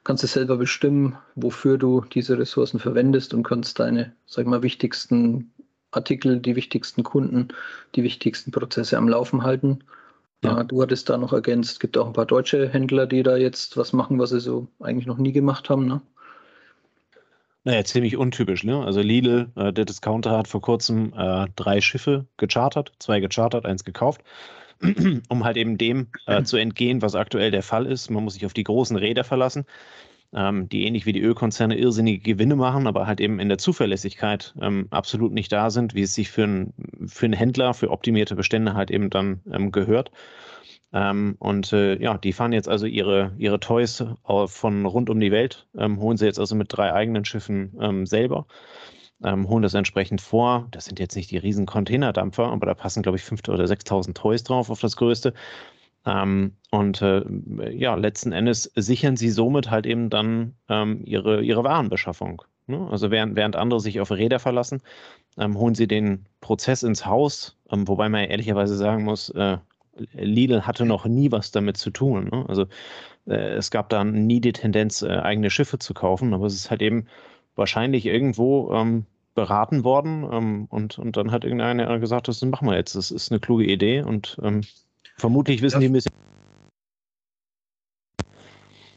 kannst 0.04 0.22
du 0.22 0.26
selber 0.26 0.56
bestimmen, 0.56 1.16
wofür 1.34 1.78
du 1.78 2.02
diese 2.02 2.38
Ressourcen 2.38 2.78
verwendest 2.78 3.34
und 3.34 3.42
kannst 3.42 3.80
deine, 3.80 4.12
sag 4.26 4.44
ich 4.44 4.50
mal, 4.50 4.62
wichtigsten 4.62 5.52
Artikel, 5.90 6.40
die 6.40 6.56
wichtigsten 6.56 7.02
Kunden, 7.02 7.48
die 7.94 8.02
wichtigsten 8.02 8.50
Prozesse 8.50 8.98
am 8.98 9.08
Laufen 9.08 9.42
halten. 9.42 9.80
Ja. 10.42 10.62
Du 10.62 10.82
hattest 10.82 11.08
da 11.08 11.16
noch 11.16 11.32
ergänzt, 11.32 11.72
es 11.72 11.80
gibt 11.80 11.96
auch 11.96 12.06
ein 12.06 12.12
paar 12.12 12.26
deutsche 12.26 12.68
Händler, 12.68 13.06
die 13.06 13.22
da 13.22 13.36
jetzt 13.36 13.78
was 13.78 13.94
machen, 13.94 14.18
was 14.18 14.30
sie 14.30 14.40
so 14.40 14.68
eigentlich 14.78 15.06
noch 15.06 15.16
nie 15.16 15.32
gemacht 15.32 15.70
haben. 15.70 15.86
Ne? 15.86 16.02
Naja, 17.64 17.82
ziemlich 17.84 18.18
untypisch. 18.18 18.62
Ne? 18.62 18.84
Also 18.84 19.00
Lidl, 19.00 19.50
äh, 19.56 19.72
der 19.72 19.86
Discounter, 19.86 20.36
hat 20.36 20.48
vor 20.48 20.60
kurzem 20.60 21.14
äh, 21.16 21.46
drei 21.56 21.80
Schiffe 21.80 22.26
gechartert, 22.36 22.92
zwei 22.98 23.20
gechartert, 23.20 23.64
eins 23.64 23.84
gekauft. 23.84 24.20
um 25.28 25.44
halt 25.44 25.56
eben 25.56 25.78
dem 25.78 26.08
äh, 26.26 26.42
zu 26.42 26.56
entgehen, 26.56 27.02
was 27.02 27.14
aktuell 27.14 27.50
der 27.50 27.62
Fall 27.62 27.86
ist. 27.86 28.10
Man 28.10 28.24
muss 28.24 28.34
sich 28.34 28.46
auf 28.46 28.54
die 28.54 28.64
großen 28.64 28.96
Räder 28.96 29.24
verlassen, 29.24 29.64
ähm, 30.32 30.68
die 30.68 30.84
ähnlich 30.84 31.06
wie 31.06 31.12
die 31.12 31.22
Ölkonzerne 31.22 31.76
irrsinnige 31.76 32.20
Gewinne 32.20 32.56
machen, 32.56 32.86
aber 32.86 33.06
halt 33.06 33.20
eben 33.20 33.40
in 33.40 33.48
der 33.48 33.58
Zuverlässigkeit 33.58 34.54
ähm, 34.60 34.88
absolut 34.90 35.32
nicht 35.32 35.52
da 35.52 35.70
sind, 35.70 35.94
wie 35.94 36.02
es 36.02 36.14
sich 36.14 36.30
für, 36.30 36.44
ein, 36.44 36.74
für 37.06 37.26
einen 37.26 37.34
Händler, 37.34 37.74
für 37.74 37.90
optimierte 37.90 38.34
Bestände 38.34 38.74
halt 38.74 38.90
eben 38.90 39.10
dann 39.10 39.40
ähm, 39.50 39.72
gehört. 39.72 40.10
Ähm, 40.92 41.36
und 41.40 41.72
äh, 41.72 42.00
ja, 42.00 42.18
die 42.18 42.32
fahren 42.32 42.52
jetzt 42.52 42.68
also 42.68 42.86
ihre, 42.86 43.32
ihre 43.36 43.58
Toys 43.58 44.04
von 44.46 44.86
rund 44.86 45.10
um 45.10 45.18
die 45.18 45.32
Welt, 45.32 45.66
ähm, 45.76 45.98
holen 46.00 46.16
sie 46.16 46.26
jetzt 46.26 46.38
also 46.38 46.54
mit 46.54 46.68
drei 46.70 46.92
eigenen 46.92 47.24
Schiffen 47.24 47.76
ähm, 47.80 48.06
selber 48.06 48.46
ähm, 49.22 49.48
holen 49.48 49.62
das 49.62 49.74
entsprechend 49.74 50.20
vor. 50.20 50.66
Das 50.70 50.86
sind 50.86 50.98
jetzt 50.98 51.16
nicht 51.16 51.30
die 51.30 51.38
riesen 51.38 51.66
Containerdampfer, 51.66 52.46
aber 52.46 52.66
da 52.66 52.74
passen, 52.74 53.02
glaube 53.02 53.16
ich, 53.18 53.24
5.000 53.24 53.52
oder 53.52 53.64
6.000 53.64 54.14
Toys 54.14 54.42
drauf 54.44 54.70
auf 54.70 54.80
das 54.80 54.96
größte. 54.96 55.34
Ähm, 56.06 56.56
und 56.70 57.00
äh, 57.02 57.22
ja, 57.70 57.94
letzten 57.94 58.32
Endes 58.32 58.70
sichern 58.74 59.16
sie 59.16 59.30
somit 59.30 59.70
halt 59.70 59.86
eben 59.86 60.10
dann 60.10 60.54
ähm, 60.68 61.02
ihre, 61.04 61.42
ihre 61.42 61.64
Warenbeschaffung. 61.64 62.42
Ne? 62.66 62.88
Also 62.90 63.10
während, 63.10 63.36
während 63.36 63.56
andere 63.56 63.80
sich 63.80 64.00
auf 64.00 64.10
Räder 64.10 64.38
verlassen, 64.38 64.82
ähm, 65.38 65.58
holen 65.58 65.74
sie 65.74 65.86
den 65.86 66.26
Prozess 66.40 66.82
ins 66.82 67.06
Haus, 67.06 67.56
ähm, 67.70 67.88
wobei 67.88 68.08
man 68.08 68.22
ja 68.22 68.26
ehrlicherweise 68.28 68.76
sagen 68.76 69.04
muss, 69.04 69.30
äh, 69.30 69.58
Lidl 70.14 70.62
hatte 70.66 70.84
noch 70.84 71.06
nie 71.06 71.30
was 71.30 71.52
damit 71.52 71.76
zu 71.76 71.90
tun. 71.90 72.28
Ne? 72.32 72.44
Also 72.48 72.66
äh, 73.26 73.54
es 73.54 73.70
gab 73.70 73.88
da 73.88 74.04
nie 74.04 74.40
die 74.40 74.52
Tendenz, 74.52 75.02
äh, 75.02 75.08
eigene 75.08 75.50
Schiffe 75.50 75.78
zu 75.78 75.94
kaufen, 75.94 76.34
aber 76.34 76.46
es 76.46 76.54
ist 76.54 76.70
halt 76.70 76.82
eben 76.82 77.06
wahrscheinlich 77.54 78.06
irgendwo 78.06 78.72
ähm, 78.72 79.06
beraten 79.34 79.84
worden 79.84 80.26
ähm, 80.30 80.66
und, 80.70 80.98
und 80.98 81.16
dann 81.16 81.30
hat 81.30 81.44
irgendeiner 81.44 81.98
gesagt, 81.98 82.28
das 82.28 82.42
machen 82.42 82.68
wir 82.68 82.76
jetzt. 82.76 82.94
Das 82.94 83.10
ist 83.10 83.30
eine 83.30 83.40
kluge 83.40 83.64
Idee 83.64 84.02
und 84.02 84.38
ähm, 84.42 84.62
vermutlich 85.16 85.62
wissen 85.62 85.76
ja. 85.76 85.80
die 85.80 85.86
ein 85.86 85.92
bisschen. 85.92 86.12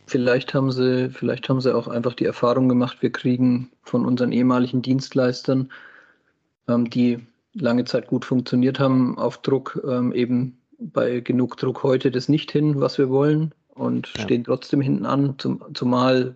Vielleicht 0.05 0.53
haben 0.53 0.71
sie, 0.71 1.09
vielleicht 1.09 1.49
haben 1.49 1.59
sie 1.59 1.75
auch 1.75 1.89
einfach 1.89 2.13
die 2.13 2.25
Erfahrung 2.25 2.69
gemacht, 2.69 3.01
wir 3.01 3.11
kriegen 3.11 3.71
von 3.83 4.05
unseren 4.05 4.31
ehemaligen 4.31 4.81
Dienstleistern, 4.81 5.69
ähm, 6.69 6.89
die 6.89 7.19
lange 7.53 7.83
Zeit 7.83 8.07
gut 8.07 8.23
funktioniert 8.23 8.79
haben, 8.79 9.17
auf 9.17 9.41
Druck 9.41 9.81
ähm, 9.85 10.13
eben 10.13 10.61
bei 10.79 11.19
genug 11.19 11.57
Druck 11.57 11.83
heute 11.83 12.11
das 12.11 12.29
nicht 12.29 12.51
hin, 12.51 12.79
was 12.79 12.97
wir 12.97 13.09
wollen 13.09 13.53
und 13.69 14.13
ja. 14.15 14.23
stehen 14.23 14.43
trotzdem 14.43 14.79
hinten 14.79 15.05
an, 15.05 15.35
zum, 15.39 15.61
zumal 15.73 16.35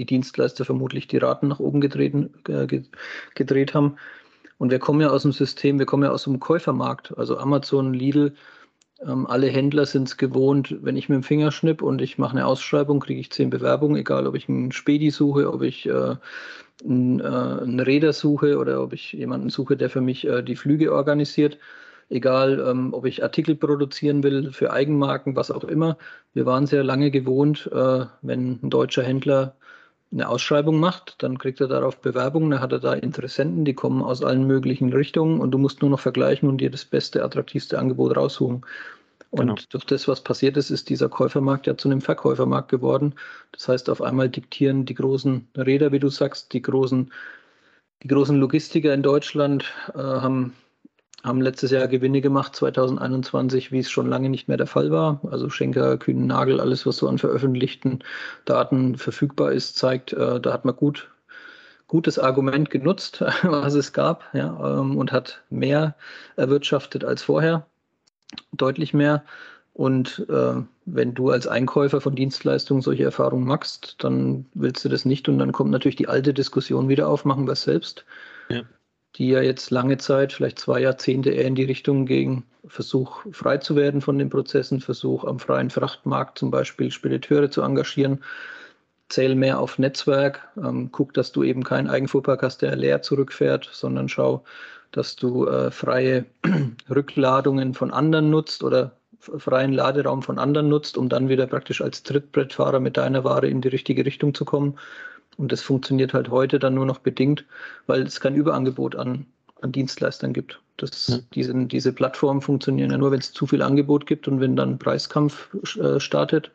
die 0.00 0.06
Dienstleister 0.06 0.64
vermutlich 0.64 1.08
die 1.08 1.18
Raten 1.18 1.48
nach 1.48 1.60
oben 1.60 1.80
gedreht, 1.80 2.14
äh, 2.48 2.82
gedreht 3.34 3.74
haben. 3.74 3.96
Und 4.58 4.70
wir 4.70 4.78
kommen 4.78 5.00
ja 5.00 5.10
aus 5.10 5.22
dem 5.22 5.32
System, 5.32 5.78
wir 5.78 5.86
kommen 5.86 6.04
ja 6.04 6.10
aus 6.10 6.24
dem 6.24 6.40
Käufermarkt, 6.40 7.16
also 7.16 7.38
Amazon, 7.38 7.92
Lidl, 7.92 8.34
ähm, 9.06 9.26
alle 9.26 9.48
Händler 9.48 9.86
sind 9.86 10.08
es 10.08 10.16
gewohnt, 10.16 10.76
wenn 10.82 10.96
ich 10.96 11.08
mit 11.08 11.16
dem 11.16 11.22
Finger 11.22 11.52
schnipp 11.52 11.82
und 11.82 12.02
ich 12.02 12.18
mache 12.18 12.32
eine 12.32 12.46
Ausschreibung, 12.46 13.00
kriege 13.00 13.20
ich 13.20 13.30
zehn 13.30 13.50
Bewerbungen, 13.50 13.96
egal 13.96 14.26
ob 14.26 14.34
ich 14.34 14.48
einen 14.48 14.72
Spedi 14.72 15.10
suche, 15.10 15.52
ob 15.52 15.62
ich 15.62 15.86
äh, 15.86 16.16
einen, 16.84 17.20
äh, 17.20 17.24
einen 17.24 17.80
Räder 17.80 18.12
suche 18.12 18.58
oder 18.58 18.82
ob 18.82 18.92
ich 18.92 19.12
jemanden 19.12 19.48
suche, 19.50 19.76
der 19.76 19.90
für 19.90 20.00
mich 20.00 20.26
äh, 20.26 20.42
die 20.42 20.56
Flüge 20.56 20.92
organisiert. 20.92 21.58
Egal, 22.10 22.62
ähm, 22.68 22.92
ob 22.92 23.06
ich 23.06 23.22
Artikel 23.22 23.54
produzieren 23.54 24.22
will 24.22 24.52
für 24.52 24.72
Eigenmarken, 24.72 25.36
was 25.36 25.50
auch 25.50 25.64
immer. 25.64 25.96
Wir 26.34 26.44
waren 26.44 26.66
sehr 26.66 26.82
lange 26.82 27.10
gewohnt, 27.10 27.70
äh, 27.72 28.06
wenn 28.20 28.58
ein 28.62 28.70
deutscher 28.70 29.04
Händler 29.04 29.56
eine 30.12 30.28
Ausschreibung 30.28 30.80
macht, 30.80 31.22
dann 31.22 31.38
kriegt 31.38 31.60
er 31.60 31.68
darauf 31.68 32.00
Bewerbungen, 32.00 32.50
dann 32.50 32.60
hat 32.60 32.72
er 32.72 32.80
da 32.80 32.94
Interessenten, 32.94 33.64
die 33.64 33.74
kommen 33.74 34.02
aus 34.02 34.24
allen 34.24 34.46
möglichen 34.46 34.92
Richtungen 34.92 35.40
und 35.40 35.52
du 35.52 35.58
musst 35.58 35.82
nur 35.82 35.90
noch 35.90 36.00
vergleichen 36.00 36.48
und 36.48 36.58
dir 36.58 36.70
das 36.70 36.84
beste, 36.84 37.22
attraktivste 37.22 37.78
Angebot 37.78 38.16
raussuchen. 38.16 38.64
Und 39.30 39.46
genau. 39.46 39.54
durch 39.70 39.84
das, 39.84 40.08
was 40.08 40.22
passiert 40.22 40.56
ist, 40.56 40.70
ist 40.70 40.88
dieser 40.88 41.08
Käufermarkt 41.08 41.68
ja 41.68 41.76
zu 41.76 41.88
einem 41.88 42.00
Verkäufermarkt 42.00 42.68
geworden. 42.68 43.14
Das 43.52 43.68
heißt, 43.68 43.88
auf 43.88 44.02
einmal 44.02 44.28
diktieren 44.28 44.84
die 44.84 44.94
großen 44.94 45.46
Räder, 45.56 45.92
wie 45.92 46.00
du 46.00 46.08
sagst, 46.08 46.52
die 46.52 46.62
großen, 46.62 47.12
die 48.02 48.08
großen 48.08 48.36
Logistiker 48.36 48.92
in 48.92 49.04
Deutschland 49.04 49.72
äh, 49.94 49.98
haben, 49.98 50.54
haben 51.22 51.40
letztes 51.40 51.70
Jahr 51.70 51.88
Gewinne 51.88 52.20
gemacht, 52.20 52.56
2021, 52.56 53.72
wie 53.72 53.80
es 53.80 53.90
schon 53.90 54.08
lange 54.08 54.30
nicht 54.30 54.48
mehr 54.48 54.56
der 54.56 54.66
Fall 54.66 54.90
war. 54.90 55.20
Also 55.30 55.50
Schenker, 55.50 55.98
Kühnen, 55.98 56.26
Nagel, 56.26 56.60
alles, 56.60 56.86
was 56.86 56.96
so 56.96 57.08
an 57.08 57.18
veröffentlichten 57.18 58.00
Daten 58.44 58.96
verfügbar 58.96 59.52
ist, 59.52 59.76
zeigt, 59.76 60.12
äh, 60.12 60.40
da 60.40 60.52
hat 60.52 60.64
man 60.64 60.76
gut 60.76 61.10
gutes 61.88 62.20
Argument 62.20 62.70
genutzt, 62.70 63.20
was 63.42 63.74
es 63.74 63.92
gab, 63.92 64.24
ja, 64.32 64.78
ähm, 64.78 64.96
und 64.96 65.12
hat 65.12 65.42
mehr 65.50 65.96
erwirtschaftet 66.36 67.04
als 67.04 67.22
vorher 67.22 67.66
deutlich 68.52 68.94
mehr. 68.94 69.24
Und 69.72 70.26
äh, 70.28 70.54
wenn 70.84 71.14
du 71.14 71.30
als 71.30 71.46
Einkäufer 71.46 72.00
von 72.00 72.14
Dienstleistungen 72.14 72.82
solche 72.82 73.04
Erfahrungen 73.04 73.46
machst, 73.46 73.96
dann 73.98 74.46
willst 74.54 74.84
du 74.84 74.88
das 74.88 75.04
nicht. 75.04 75.28
Und 75.28 75.38
dann 75.38 75.52
kommt 75.52 75.70
natürlich 75.70 75.96
die 75.96 76.08
alte 76.08 76.34
Diskussion 76.34 76.88
wieder 76.88 77.08
auf, 77.08 77.24
machen 77.24 77.46
wir 77.46 77.52
es 77.52 77.62
selbst. 77.62 78.04
Ja. 78.48 78.62
Die 79.16 79.28
ja 79.28 79.42
jetzt 79.42 79.70
lange 79.70 79.98
Zeit, 79.98 80.32
vielleicht 80.32 80.58
zwei 80.58 80.80
Jahrzehnte 80.80 81.30
eher 81.30 81.46
in 81.46 81.54
die 81.54 81.64
Richtung 81.64 82.06
gegen 82.06 82.44
Versuch 82.66 83.22
frei 83.32 83.58
zu 83.58 83.74
werden 83.74 84.00
von 84.00 84.18
den 84.18 84.30
Prozessen, 84.30 84.80
Versuch 84.80 85.24
am 85.24 85.38
freien 85.38 85.70
Frachtmarkt 85.70 86.38
zum 86.38 86.50
Beispiel 86.50 86.90
Spediteure 86.90 87.50
zu 87.50 87.62
engagieren. 87.62 88.22
Zähl 89.08 89.34
mehr 89.34 89.58
auf 89.58 89.78
Netzwerk, 89.78 90.48
ähm, 90.56 90.90
guck, 90.92 91.12
dass 91.14 91.32
du 91.32 91.42
eben 91.42 91.64
keinen 91.64 91.88
Eigenfuhrpark 91.88 92.42
hast, 92.42 92.62
der 92.62 92.76
leer 92.76 93.02
zurückfährt, 93.02 93.68
sondern 93.72 94.08
schau, 94.08 94.44
dass 94.92 95.16
du 95.16 95.46
äh, 95.46 95.70
freie 95.72 96.26
Rückladungen 96.90 97.74
von 97.74 97.90
anderen 97.90 98.30
nutzt 98.30 98.62
oder 98.62 98.92
freien 99.18 99.72
Laderaum 99.72 100.22
von 100.22 100.38
anderen 100.38 100.68
nutzt, 100.68 100.96
um 100.96 101.08
dann 101.08 101.28
wieder 101.28 101.46
praktisch 101.46 101.82
als 101.82 102.02
Trittbrettfahrer 102.02 102.80
mit 102.80 102.96
deiner 102.96 103.24
Ware 103.24 103.48
in 103.48 103.60
die 103.60 103.68
richtige 103.68 104.06
Richtung 104.06 104.34
zu 104.34 104.44
kommen. 104.44 104.78
Und 105.40 105.52
das 105.52 105.62
funktioniert 105.62 106.12
halt 106.12 106.28
heute 106.28 106.58
dann 106.58 106.74
nur 106.74 106.84
noch 106.84 106.98
bedingt, 106.98 107.46
weil 107.86 108.02
es 108.02 108.20
kein 108.20 108.34
Überangebot 108.34 108.94
an, 108.94 109.24
an 109.62 109.72
Dienstleistern 109.72 110.34
gibt. 110.34 110.60
Das, 110.76 111.08
ja. 111.08 111.18
diese, 111.32 111.54
diese 111.64 111.94
Plattformen 111.94 112.42
funktionieren 112.42 112.90
ja 112.90 112.98
nur, 112.98 113.10
wenn 113.10 113.20
es 113.20 113.32
zu 113.32 113.46
viel 113.46 113.62
Angebot 113.62 114.04
gibt 114.04 114.28
und 114.28 114.40
wenn 114.40 114.54
dann 114.54 114.72
ein 114.72 114.78
Preiskampf 114.78 115.48
äh, 115.78 115.98
startet 115.98 116.50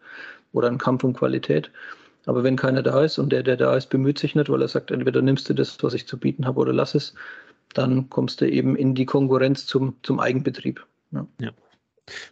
oder 0.53 0.67
ein 0.67 0.77
Kampf 0.77 1.03
um 1.03 1.13
Qualität. 1.13 1.71
Aber 2.27 2.43
wenn 2.43 2.57
keiner 2.57 2.83
da 2.83 3.03
ist 3.03 3.17
und 3.17 3.31
der, 3.31 3.41
der 3.41 3.57
da 3.57 3.75
ist, 3.75 3.89
bemüht 3.89 4.19
sich 4.19 4.35
nicht, 4.35 4.49
weil 4.49 4.61
er 4.61 4.67
sagt, 4.67 4.91
entweder 4.91 5.23
nimmst 5.23 5.49
du 5.49 5.55
das, 5.55 5.81
was 5.81 5.95
ich 5.95 6.07
zu 6.07 6.19
bieten 6.19 6.45
habe, 6.45 6.59
oder 6.59 6.71
lass 6.71 6.93
es, 6.93 7.15
dann 7.73 8.11
kommst 8.11 8.39
du 8.39 8.47
eben 8.47 8.75
in 8.75 8.93
die 8.93 9.07
Konkurrenz 9.07 9.65
zum, 9.65 9.95
zum 10.03 10.19
Eigenbetrieb. 10.19 10.85
Ja. 11.09 11.25
ja. 11.41 11.49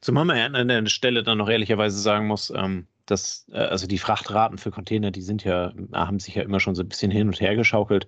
Zumal 0.02 0.26
man 0.26 0.56
an 0.56 0.68
der 0.68 0.86
Stelle 0.86 1.24
dann 1.24 1.40
noch 1.40 1.50
ehrlicherweise 1.50 2.00
sagen 2.00 2.28
muss, 2.28 2.54
ähm, 2.56 2.86
dass 3.14 3.46
äh, 3.52 3.58
also 3.58 3.88
die 3.88 3.98
Frachtraten 3.98 4.58
für 4.58 4.72
Container, 4.72 5.12
die 5.12 5.22
sind 5.22 5.44
ja, 5.44 5.72
haben 5.94 6.20
sich 6.20 6.36
ja 6.36 6.44
immer 6.44 6.60
schon 6.60 6.76
so 6.76 6.84
ein 6.84 6.90
bisschen 6.90 7.12
hin 7.12 7.28
und 7.28 7.40
her 7.40 7.56
geschaukelt. 7.56 8.08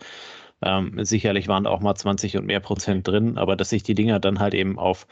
Ähm, 0.61 1.03
sicherlich 1.03 1.47
waren 1.47 1.65
da 1.65 1.69
auch 1.69 1.81
mal 1.81 1.95
20 1.95 2.37
und 2.37 2.45
mehr 2.45 2.59
Prozent 2.59 3.07
drin, 3.07 3.37
aber 3.37 3.55
dass 3.55 3.69
sich 3.69 3.83
die 3.83 3.95
Dinger 3.95 4.19
dann 4.19 4.39
halt 4.39 4.53
eben 4.53 4.79
auf, 4.79 5.07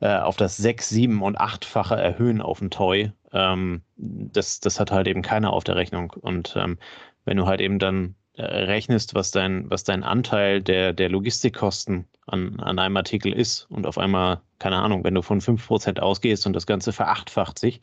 äh, 0.00 0.16
auf 0.16 0.36
das 0.36 0.56
6, 0.56 0.88
7 0.88 1.22
und 1.22 1.40
8-fache 1.40 1.96
erhöhen 1.96 2.40
auf 2.40 2.58
dem 2.58 2.70
Toy, 2.70 3.12
ähm, 3.32 3.82
das, 3.96 4.60
das 4.60 4.80
hat 4.80 4.90
halt 4.90 5.06
eben 5.06 5.22
keiner 5.22 5.52
auf 5.52 5.64
der 5.64 5.76
Rechnung. 5.76 6.12
Und 6.20 6.54
ähm, 6.56 6.78
wenn 7.24 7.36
du 7.36 7.46
halt 7.46 7.60
eben 7.60 7.78
dann 7.78 8.14
äh, 8.34 8.42
rechnest, 8.42 9.14
was 9.14 9.30
dein, 9.30 9.68
was 9.70 9.84
dein 9.84 10.02
Anteil 10.02 10.62
der, 10.62 10.92
der 10.92 11.08
Logistikkosten 11.08 12.06
an, 12.26 12.58
an 12.60 12.78
einem 12.78 12.96
Artikel 12.96 13.32
ist 13.32 13.66
und 13.70 13.86
auf 13.86 13.98
einmal, 13.98 14.40
keine 14.58 14.76
Ahnung, 14.76 15.04
wenn 15.04 15.14
du 15.14 15.22
von 15.22 15.40
5% 15.40 16.00
ausgehst 16.00 16.46
und 16.46 16.54
das 16.54 16.66
Ganze 16.66 16.92
verachtfacht 16.92 17.58
sich, 17.58 17.80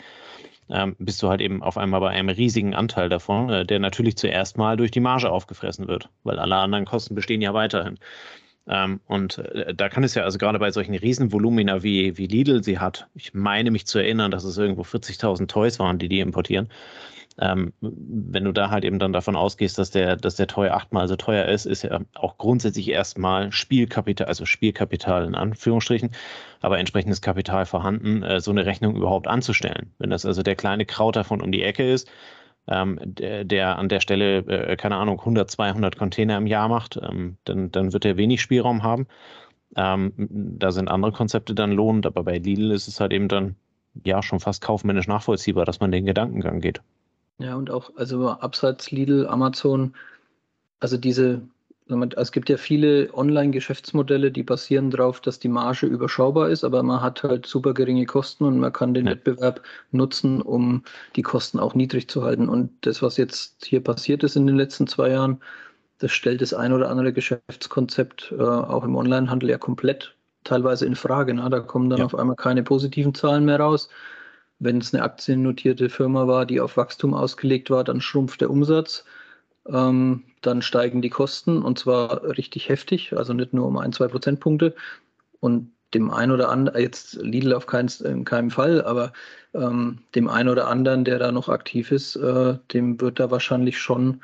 ähm, 0.70 0.96
bist 1.00 1.22
du 1.24 1.30
halt 1.30 1.42
eben 1.42 1.64
auf 1.64 1.78
einmal 1.78 2.00
bei 2.00 2.10
einem 2.10 2.30
riesigen 2.30 2.74
Anteil 2.76 3.10
davon, 3.10 3.50
äh, 3.50 3.66
der 3.66 3.80
natürlich 3.80 4.18
zuerst 4.18 4.58
mal 4.58 4.78
durch 4.78 4.92
die 4.92 5.00
Marge 5.00 5.30
aufgefressen 5.30 5.88
wird, 5.88 6.10
weil 6.24 6.40
alle 6.40 6.56
anderen 6.56 6.86
Kosten 6.86 7.16
bestehen 7.16 7.42
ja 7.42 7.54
weiterhin. 7.54 7.98
Ähm, 8.68 9.00
und 9.06 9.38
äh, 9.38 9.74
da 9.74 9.90
kann 9.90 10.04
es 10.04 10.16
ja, 10.16 10.24
also 10.24 10.38
gerade 10.38 10.60
bei 10.60 10.72
solchen 10.72 10.96
Riesenvolumina 10.96 11.84
wie, 11.84 12.18
wie 12.18 12.28
Lidl 12.28 12.64
sie 12.64 12.80
hat, 12.80 13.08
ich 13.16 13.34
meine 13.34 13.72
mich 13.72 13.88
zu 13.88 14.00
erinnern, 14.00 14.32
dass 14.32 14.44
es 14.44 14.58
irgendwo 14.58 14.82
40.000 14.82 15.48
Toys 15.48 15.80
waren, 15.80 16.00
die 16.00 16.10
die 16.10 16.20
importieren, 16.20 16.70
ähm, 17.40 17.74
wenn 17.82 18.44
du 18.46 18.52
da 18.52 18.70
halt 18.70 18.84
eben 18.84 19.00
dann 19.00 19.14
davon 19.14 19.36
ausgehst, 19.36 19.78
dass 19.78 19.92
der, 19.92 20.16
dass 20.16 20.36
der 20.36 20.48
Toy 20.48 20.70
achtmal 20.70 21.08
so 21.08 21.16
teuer 21.16 21.46
ist, 21.46 21.66
ist 21.66 21.84
ja 21.84 22.00
auch 22.16 22.38
grundsätzlich 22.38 22.90
erstmal 22.90 23.52
Spielkapital, 23.52 24.28
also 24.28 24.46
Spielkapital 24.46 25.26
in 25.26 25.36
Anführungsstrichen, 25.36 26.12
aber 26.62 26.80
entsprechendes 26.80 27.22
Kapital 27.22 27.66
vorhanden, 27.66 28.24
äh, 28.24 28.40
so 28.40 28.52
eine 28.52 28.66
Rechnung 28.66 28.96
überhaupt 28.96 29.28
anzustellen. 29.28 29.94
Wenn 30.00 30.10
das 30.10 30.26
also 30.26 30.42
der 30.42 30.56
kleine 30.56 30.86
Krauter 30.86 31.24
von 31.24 31.42
um 31.42 31.52
die 31.52 31.64
Ecke 31.64 31.92
ist, 31.92 32.10
ähm, 32.68 33.00
der, 33.04 33.44
der, 33.46 33.78
an 33.78 33.90
der 33.90 34.00
Stelle, 34.00 34.40
äh, 34.40 34.76
keine 34.76 34.98
Ahnung, 34.98 35.20
100, 35.20 35.50
200 35.50 35.98
Container 35.98 36.38
im 36.38 36.48
Jahr 36.48 36.68
macht, 36.68 37.00
ähm, 37.02 37.38
dann, 37.46 37.72
dann 37.72 37.94
wird 37.94 38.06
er 38.06 38.18
wenig 38.18 38.42
Spielraum 38.42 38.84
haben. 38.84 39.08
Ähm, 39.76 40.14
da 40.18 40.72
sind 40.72 40.90
andere 40.90 41.12
Konzepte 41.12 41.54
dann 41.56 41.72
lohnend, 41.72 42.06
aber 42.06 42.24
bei 42.24 42.38
Lidl 42.38 42.72
ist 42.72 42.88
es 42.88 43.00
halt 43.00 43.14
eben 43.14 43.28
dann 43.28 43.56
ja 44.04 44.22
schon 44.24 44.40
fast 44.40 44.62
kaufmännisch 44.62 45.08
nachvollziehbar, 45.08 45.66
dass 45.66 45.80
man 45.80 45.92
den 45.92 46.06
Gedankengang 46.06 46.62
geht. 46.62 46.82
Ja, 47.40 47.56
und 47.56 47.70
auch, 47.70 47.92
also 47.96 48.30
abseits 48.30 48.92
Lidl, 48.92 49.28
Amazon, 49.28 49.94
also 50.80 50.98
diese, 50.98 51.42
es 52.16 52.32
gibt 52.32 52.50
ja 52.50 52.58
viele 52.58 53.14
Online-Geschäftsmodelle, 53.14 54.32
die 54.32 54.44
basieren 54.44 54.90
darauf, 54.90 55.22
dass 55.22 55.40
die 55.40 55.48
Marge 55.48 55.86
überschaubar 55.86 56.50
ist, 56.50 56.64
aber 56.64 56.84
man 56.84 57.02
hat 57.02 57.24
halt 57.24 57.46
super 57.46 57.74
geringe 57.74 58.06
Kosten 58.06 58.44
und 58.44 58.60
man 58.60 58.74
kann 58.74 58.94
den 58.94 59.06
ja. 59.06 59.12
Wettbewerb 59.12 59.62
nutzen, 59.92 60.42
um 60.42 60.84
die 61.16 61.22
Kosten 61.22 61.60
auch 61.60 61.76
niedrig 61.76 62.10
zu 62.10 62.24
halten. 62.24 62.50
Und 62.50 62.72
das, 62.82 63.02
was 63.02 63.18
jetzt 63.18 63.66
hier 63.66 63.84
passiert 63.84 64.24
ist 64.24 64.36
in 64.36 64.48
den 64.48 64.58
letzten 64.58 64.88
zwei 64.88 65.12
Jahren, 65.12 65.40
das 66.00 66.12
stellt 66.12 66.42
das 66.42 66.54
ein 66.54 66.74
oder 66.74 66.90
andere 66.90 67.14
Geschäftskonzept 67.14 68.34
äh, 68.38 68.44
auch 68.44 68.84
im 68.84 68.96
Onlinehandel 68.96 69.50
ja 69.50 69.58
komplett 69.58 70.16
teilweise 70.44 70.86
in 70.86 70.96
Frage. 70.96 71.34
Ne? 71.34 71.48
Da 71.50 71.60
kommen 71.60 71.90
dann 71.90 72.00
ja. 72.00 72.06
auf 72.06 72.16
einmal 72.16 72.36
keine 72.36 72.64
positiven 72.64 73.14
Zahlen 73.14 73.46
mehr 73.46 73.60
raus. 73.60 73.90
Wenn 74.60 74.80
es 74.80 74.94
eine 74.94 75.04
aktiennotierte 75.04 75.90
Firma 75.90 76.28
war, 76.28 76.46
die 76.46 76.60
auf 76.60 76.78
Wachstum 76.78 77.14
ausgelegt 77.14 77.70
war, 77.70 77.84
dann 77.84 78.02
schrumpft 78.02 78.42
der 78.42 78.50
Umsatz, 78.50 79.06
ähm, 79.68 80.24
dann 80.42 80.62
steigen 80.62 81.02
die 81.02 81.10
Kosten 81.10 81.62
und 81.62 81.78
zwar 81.78 82.24
richtig 82.24 82.70
heftig, 82.70 83.16
also 83.16 83.34
nicht 83.34 83.54
nur 83.54 83.68
um 83.68 83.78
ein, 83.78 83.94
zwei 83.94 84.08
Prozentpunkte. 84.08 84.76
Und 85.40 85.72
dem 85.94 86.12
einen 86.12 86.32
oder 86.32 86.50
anderen, 86.50 86.82
jetzt 86.82 87.14
Lidl 87.16 87.54
auf 87.54 87.66
keinen, 87.66 87.90
in 88.04 88.26
keinem 88.26 88.52
Fall, 88.52 88.84
aber 88.84 89.14
ähm, 89.54 90.00
dem 90.16 90.28
einen 90.30 90.50
oder 90.50 90.68
anderen, 90.68 91.06
der 91.06 91.20
da 91.20 91.32
noch 91.32 91.50
aktiv 91.50 91.92
ist, 91.92 92.16
äh, 92.18 92.58
dem 92.74 93.00
wird 93.00 93.20
da 93.20 93.32
wahrscheinlich 93.32 93.78
schon, 93.78 94.22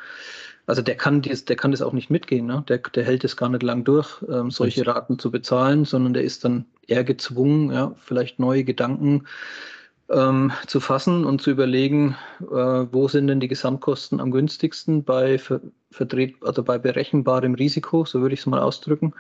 also 0.65 0.81
der 0.81 0.95
kann 0.95 1.21
dies, 1.21 1.45
der 1.45 1.55
kann 1.55 1.71
das 1.71 1.81
auch 1.81 1.93
nicht 1.93 2.09
mitgehen, 2.09 2.45
ne? 2.45 2.63
der, 2.67 2.79
der 2.79 3.05
hält 3.05 3.23
es 3.23 3.37
gar 3.37 3.49
nicht 3.49 3.63
lang 3.63 3.83
durch, 3.85 4.21
ähm, 4.29 4.51
solche 4.51 4.85
Raten 4.85 5.19
zu 5.19 5.31
bezahlen, 5.31 5.85
sondern 5.85 6.13
der 6.13 6.23
ist 6.23 6.43
dann 6.43 6.65
eher 6.87 7.03
gezwungen, 7.03 7.71
ja, 7.71 7.95
vielleicht 7.97 8.39
neue 8.39 8.63
Gedanken 8.63 9.25
ähm, 10.09 10.51
zu 10.67 10.79
fassen 10.79 11.25
und 11.25 11.41
zu 11.41 11.51
überlegen, 11.51 12.15
äh, 12.41 12.45
wo 12.45 13.07
sind 13.07 13.27
denn 13.27 13.39
die 13.39 13.47
Gesamtkosten 13.47 14.19
am 14.19 14.31
günstigsten 14.31 15.03
bei 15.03 15.37
ver 15.37 15.61
also 16.41 16.63
bei 16.63 16.79
berechenbarem 16.79 17.53
Risiko, 17.53 18.03
so 18.05 18.21
würde 18.21 18.33
ich 18.33 18.41
es 18.41 18.45
mal 18.47 18.59
ausdrücken. 18.59 19.13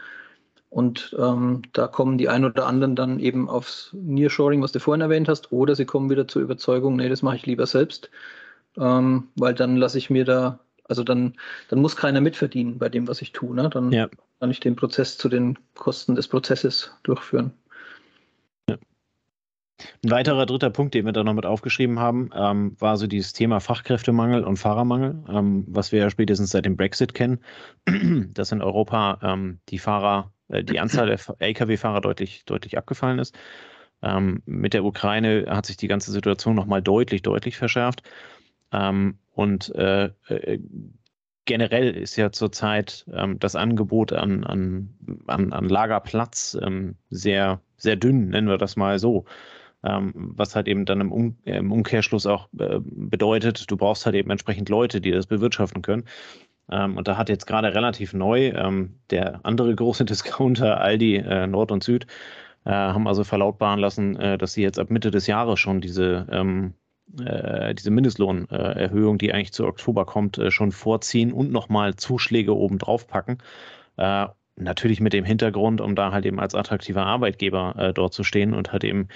Und 0.73 1.15
ähm, 1.19 1.61
da 1.73 1.85
kommen 1.85 2.17
die 2.17 2.29
ein 2.29 2.45
oder 2.45 2.65
anderen 2.65 2.95
dann 2.95 3.19
eben 3.19 3.47
aufs 3.47 3.91
Nearshoring, 3.93 4.63
was 4.63 4.71
du 4.71 4.79
vorhin 4.79 5.01
erwähnt 5.01 5.29
hast, 5.29 5.51
oder 5.51 5.75
sie 5.75 5.85
kommen 5.85 6.09
wieder 6.09 6.27
zur 6.27 6.41
Überzeugung, 6.41 6.95
nee, 6.95 7.09
das 7.09 7.21
mache 7.21 7.35
ich 7.35 7.45
lieber 7.45 7.67
selbst, 7.67 8.09
ähm, 8.77 9.27
weil 9.35 9.53
dann 9.53 9.77
lasse 9.77 9.99
ich 9.99 10.09
mir 10.09 10.25
da, 10.25 10.59
also 10.85 11.03
dann, 11.03 11.35
dann 11.69 11.79
muss 11.79 11.95
keiner 11.95 12.21
mitverdienen 12.21 12.79
bei 12.79 12.89
dem, 12.89 13.07
was 13.07 13.21
ich 13.21 13.33
tue. 13.33 13.55
Ne? 13.55 13.69
Dann 13.69 13.91
ja. 13.91 14.09
kann 14.39 14.49
ich 14.49 14.61
den 14.61 14.75
Prozess 14.75 15.15
zu 15.15 15.29
den 15.29 15.59
Kosten 15.75 16.15
des 16.15 16.27
Prozesses 16.27 16.91
durchführen. 17.03 17.53
Ein 20.03 20.11
weiterer 20.11 20.45
dritter 20.45 20.69
Punkt, 20.69 20.93
den 20.93 21.05
wir 21.05 21.13
da 21.13 21.23
noch 21.23 21.33
mit 21.33 21.45
aufgeschrieben 21.45 21.99
haben, 21.99 22.29
ähm, 22.35 22.75
war 22.79 22.97
so 22.97 23.07
dieses 23.07 23.33
Thema 23.33 23.59
Fachkräftemangel 23.59 24.43
und 24.43 24.57
Fahrermangel, 24.57 25.23
ähm, 25.29 25.65
was 25.67 25.91
wir 25.91 25.99
ja 25.99 26.09
spätestens 26.09 26.51
seit 26.51 26.65
dem 26.65 26.77
Brexit 26.77 27.13
kennen, 27.13 27.39
dass 28.33 28.51
in 28.51 28.61
Europa 28.61 29.19
ähm, 29.23 29.59
die 29.69 29.79
Fahrer, 29.79 30.31
äh, 30.49 30.63
die 30.63 30.79
Anzahl 30.79 31.07
der 31.07 31.19
Lkw-Fahrer 31.39 32.01
deutlich, 32.01 32.45
deutlich 32.45 32.77
abgefallen 32.77 33.19
ist. 33.19 33.35
Ähm, 34.01 34.43
mit 34.45 34.73
der 34.73 34.83
Ukraine 34.83 35.45
hat 35.49 35.65
sich 35.65 35.77
die 35.77 35.87
ganze 35.87 36.11
Situation 36.11 36.55
nochmal 36.55 36.81
deutlich, 36.81 37.21
deutlich 37.21 37.57
verschärft. 37.57 38.03
Ähm, 38.71 39.17
und 39.31 39.73
äh, 39.75 40.11
äh, 40.27 40.59
generell 41.45 41.95
ist 41.95 42.15
ja 42.15 42.31
zurzeit 42.31 43.05
ähm, 43.11 43.39
das 43.39 43.55
Angebot 43.55 44.13
an, 44.13 44.43
an, 44.43 44.93
an, 45.27 45.51
an 45.51 45.67
Lagerplatz 45.67 46.57
sehr, 47.09 47.61
sehr 47.77 47.95
dünn, 47.95 48.29
nennen 48.29 48.47
wir 48.47 48.57
das 48.57 48.75
mal 48.75 48.99
so 48.99 49.25
ähm, 49.25 49.31
was 49.83 50.55
halt 50.55 50.67
eben 50.67 50.85
dann 50.85 51.01
im, 51.01 51.11
um 51.11 51.37
im 51.43 51.71
Umkehrschluss 51.71 52.25
auch 52.25 52.47
äh, 52.57 52.79
bedeutet, 52.81 53.69
du 53.69 53.77
brauchst 53.77 54.05
halt 54.05 54.15
eben 54.15 54.29
entsprechend 54.29 54.69
Leute, 54.69 55.01
die 55.01 55.11
das 55.11 55.27
bewirtschaften 55.27 55.81
können. 55.81 56.05
Ähm, 56.71 56.97
und 56.97 57.07
da 57.07 57.17
hat 57.17 57.29
jetzt 57.29 57.45
gerade 57.45 57.73
relativ 57.75 58.13
neu 58.13 58.49
ähm, 58.49 58.95
der 59.09 59.41
andere 59.43 59.75
große 59.75 60.05
Discounter 60.05 60.79
Aldi 60.79 61.17
äh, 61.17 61.47
Nord 61.47 61.71
und 61.71 61.83
Süd 61.83 62.07
äh, 62.65 62.71
haben 62.71 63.07
also 63.07 63.23
verlautbaren 63.23 63.79
lassen, 63.79 64.15
äh, 64.15 64.37
dass 64.37 64.53
sie 64.53 64.61
jetzt 64.61 64.79
ab 64.79 64.89
Mitte 64.89 65.11
des 65.11 65.27
Jahres 65.27 65.59
schon 65.59 65.81
diese, 65.81 66.27
ähm, 66.31 66.73
äh, 67.19 67.75
diese 67.75 67.91
Mindestlohnerhöhung, 67.91 69.17
die 69.17 69.33
eigentlich 69.33 69.53
zu 69.53 69.65
Oktober 69.65 70.05
kommt, 70.05 70.37
äh, 70.37 70.51
schon 70.51 70.71
vorziehen 70.71 71.33
und 71.33 71.51
nochmal 71.51 71.95
Zuschläge 71.95 72.55
obendrauf 72.55 73.07
packen. 73.07 73.39
Äh, 73.97 74.27
natürlich 74.55 75.01
mit 75.01 75.13
dem 75.13 75.25
Hintergrund, 75.25 75.81
um 75.81 75.95
da 75.95 76.11
halt 76.11 76.25
eben 76.25 76.39
als 76.39 76.55
attraktiver 76.55 77.05
Arbeitgeber 77.05 77.75
äh, 77.77 77.93
dort 77.93 78.13
zu 78.13 78.23
stehen 78.23 78.53
und 78.53 78.71
halt 78.71 78.83
eben 78.83 79.07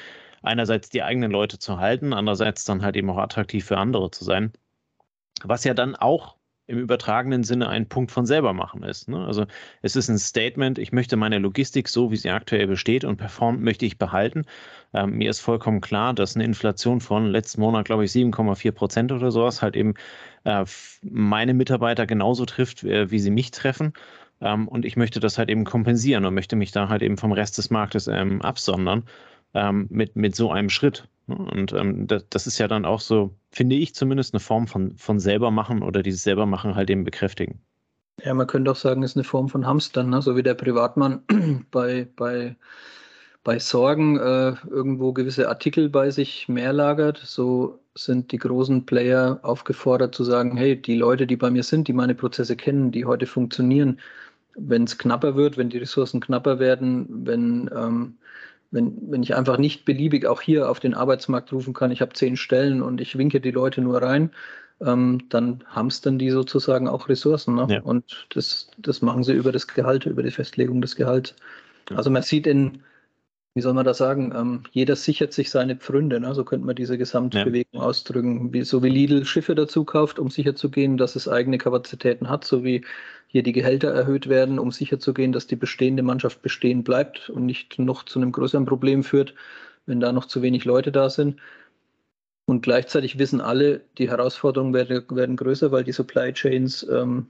einerseits 0.41 0.89
die 0.89 1.03
eigenen 1.03 1.31
Leute 1.31 1.59
zu 1.59 1.79
halten, 1.79 2.13
andererseits 2.13 2.63
dann 2.65 2.83
halt 2.83 2.95
eben 2.95 3.09
auch 3.09 3.17
attraktiv 3.17 3.65
für 3.65 3.77
andere 3.77 4.11
zu 4.11 4.23
sein. 4.23 4.53
Was 5.43 5.63
ja 5.63 5.73
dann 5.73 5.95
auch 5.95 6.37
im 6.67 6.79
übertragenen 6.79 7.43
Sinne 7.43 7.69
ein 7.69 7.87
Punkt 7.87 8.11
von 8.11 8.25
selber 8.25 8.53
machen 8.53 8.83
ist. 8.83 9.07
Ne? 9.07 9.25
Also 9.25 9.45
es 9.81 9.95
ist 9.95 10.09
ein 10.09 10.19
Statement, 10.19 10.77
ich 10.77 10.91
möchte 10.91 11.15
meine 11.15 11.39
Logistik 11.39 11.87
so, 11.87 12.11
wie 12.11 12.17
sie 12.17 12.29
aktuell 12.29 12.67
besteht 12.67 13.05
und 13.05 13.15
performt, 13.15 13.61
möchte 13.61 13.85
ich 13.85 13.97
behalten. 13.97 14.43
Ähm, 14.93 15.17
mir 15.17 15.29
ist 15.29 15.39
vollkommen 15.39 15.79
klar, 15.79 16.13
dass 16.13 16.35
eine 16.35 16.43
Inflation 16.43 16.99
von 16.99 17.27
letzten 17.27 17.61
Monat, 17.61 17.85
glaube 17.85 18.03
ich, 18.03 18.11
7,4 18.11 18.71
Prozent 18.73 19.11
oder 19.13 19.31
sowas 19.31 19.61
halt 19.61 19.77
eben 19.77 19.93
äh, 20.43 20.65
meine 21.01 21.53
Mitarbeiter 21.53 22.05
genauso 22.05 22.45
trifft, 22.45 22.83
äh, 22.83 23.09
wie 23.11 23.19
sie 23.19 23.31
mich 23.31 23.51
treffen. 23.51 23.93
Ähm, 24.41 24.67
und 24.67 24.83
ich 24.83 24.97
möchte 24.97 25.21
das 25.21 25.37
halt 25.37 25.49
eben 25.49 25.63
kompensieren 25.63 26.25
und 26.25 26.33
möchte 26.33 26.57
mich 26.57 26.71
da 26.71 26.89
halt 26.89 27.01
eben 27.01 27.17
vom 27.17 27.31
Rest 27.31 27.57
des 27.57 27.69
Marktes 27.69 28.07
ähm, 28.07 28.41
absondern 28.41 29.03
ähm, 29.53 29.87
mit, 29.89 30.15
mit 30.15 30.35
so 30.35 30.51
einem 30.51 30.69
Schritt. 30.69 31.07
Ne? 31.27 31.35
Und 31.35 31.73
ähm, 31.73 32.07
das, 32.07 32.25
das, 32.29 32.47
ist 32.47 32.57
ja 32.57 32.67
dann 32.67 32.85
auch 32.85 32.99
so, 32.99 33.35
finde 33.51 33.75
ich 33.75 33.95
zumindest, 33.95 34.33
eine 34.33 34.39
Form 34.39 34.67
von, 34.67 34.97
von 34.97 35.19
selber 35.19 35.51
machen 35.51 35.83
oder 35.83 36.03
dieses 36.03 36.23
selber 36.23 36.45
machen 36.45 36.75
halt 36.75 36.89
eben 36.89 37.03
bekräftigen. 37.03 37.59
Ja, 38.23 38.33
man 38.33 38.47
könnte 38.47 38.71
auch 38.71 38.75
sagen, 38.75 39.03
es 39.03 39.11
ist 39.11 39.17
eine 39.17 39.23
Form 39.23 39.47
von 39.47 39.65
Hamstern, 39.67 40.09
ne? 40.09 40.21
so 40.21 40.35
wie 40.35 40.43
der 40.43 40.55
Privatmann 40.55 41.21
bei, 41.71 42.07
bei, 42.15 42.55
bei 43.43 43.59
Sorgen 43.59 44.17
äh, 44.17 44.55
irgendwo 44.69 45.13
gewisse 45.13 45.49
Artikel 45.49 45.89
bei 45.89 46.09
sich 46.09 46.47
mehr 46.47 46.73
lagert. 46.73 47.17
So 47.23 47.79
sind 47.93 48.31
die 48.31 48.37
großen 48.37 48.85
Player 48.85 49.39
aufgefordert 49.43 50.15
zu 50.15 50.23
sagen, 50.23 50.57
hey, 50.57 50.81
die 50.81 50.95
Leute, 50.95 51.27
die 51.27 51.35
bei 51.35 51.51
mir 51.51 51.63
sind, 51.63 51.87
die 51.87 51.93
meine 51.93 52.15
Prozesse 52.15 52.55
kennen, 52.55 52.91
die 52.91 53.05
heute 53.05 53.27
funktionieren, 53.27 53.99
wenn 54.55 54.83
es 54.85 54.97
knapper 54.97 55.35
wird, 55.35 55.57
wenn 55.57 55.69
die 55.69 55.77
Ressourcen 55.77 56.19
knapper 56.19 56.59
werden, 56.59 57.07
wenn 57.09 57.69
ähm, 57.75 58.17
wenn, 58.71 59.11
wenn 59.11 59.23
ich 59.23 59.35
einfach 59.35 59.57
nicht 59.57 59.85
beliebig 59.85 60.25
auch 60.25 60.41
hier 60.41 60.69
auf 60.69 60.79
den 60.79 60.93
Arbeitsmarkt 60.93 61.51
rufen 61.53 61.73
kann, 61.73 61.91
ich 61.91 62.01
habe 62.01 62.13
zehn 62.13 62.37
Stellen 62.37 62.81
und 62.81 63.01
ich 63.01 63.17
winke 63.17 63.39
die 63.39 63.51
Leute 63.51 63.81
nur 63.81 64.01
rein, 64.01 64.31
ähm, 64.81 65.23
dann 65.29 65.63
hamstern 65.69 66.19
die 66.19 66.29
sozusagen 66.29 66.87
auch 66.87 67.09
Ressourcen. 67.09 67.55
Ne? 67.55 67.67
Ja. 67.69 67.81
Und 67.81 68.27
das, 68.33 68.69
das 68.77 69.01
machen 69.01 69.23
sie 69.23 69.33
über 69.33 69.51
das 69.51 69.67
Gehalt, 69.67 70.05
über 70.05 70.23
die 70.23 70.31
Festlegung 70.31 70.81
des 70.81 70.95
Gehalts. 70.95 71.35
Also 71.95 72.09
man 72.09 72.23
sieht 72.23 72.47
in, 72.47 72.83
wie 73.57 73.61
soll 73.61 73.73
man 73.73 73.85
das 73.85 73.97
sagen, 73.97 74.33
ähm, 74.35 74.63
jeder 74.71 74.95
sichert 74.95 75.33
sich 75.33 75.49
seine 75.49 75.75
Pfründe, 75.75 76.19
ne? 76.19 76.33
so 76.35 76.45
könnte 76.45 76.65
man 76.65 76.75
diese 76.75 76.97
Gesamtbewegung 76.97 77.81
ja. 77.81 77.81
ausdrücken. 77.81 78.53
Wie, 78.53 78.63
so 78.63 78.83
wie 78.83 78.89
Lidl 78.89 79.25
Schiffe 79.25 79.55
dazu 79.55 79.83
kauft, 79.83 80.19
um 80.19 80.29
sicherzugehen, 80.29 80.97
dass 80.97 81.15
es 81.15 81.27
eigene 81.27 81.57
Kapazitäten 81.57 82.29
hat, 82.29 82.45
so 82.45 82.63
wie 82.63 82.85
hier 83.25 83.43
die 83.43 83.53
Gehälter 83.53 83.89
erhöht 83.89 84.29
werden, 84.29 84.59
um 84.59 84.71
sicherzugehen, 84.71 85.31
dass 85.31 85.47
die 85.47 85.55
bestehende 85.55 86.03
Mannschaft 86.03 86.41
bestehen 86.41 86.83
bleibt 86.83 87.29
und 87.29 87.45
nicht 87.45 87.79
noch 87.79 88.03
zu 88.03 88.19
einem 88.19 88.31
größeren 88.31 88.65
Problem 88.65 89.03
führt, 89.03 89.33
wenn 89.87 89.99
da 89.99 90.11
noch 90.11 90.25
zu 90.25 90.41
wenig 90.41 90.63
Leute 90.63 90.91
da 90.91 91.09
sind. 91.09 91.39
Und 92.45 92.61
gleichzeitig 92.61 93.19
wissen 93.19 93.41
alle, 93.41 93.81
die 93.97 94.09
Herausforderungen 94.09 94.73
werden, 94.73 95.03
werden 95.09 95.35
größer, 95.35 95.71
weil 95.71 95.83
die 95.83 95.91
Supply 95.91 96.31
Chains 96.31 96.87
ähm, 96.89 97.27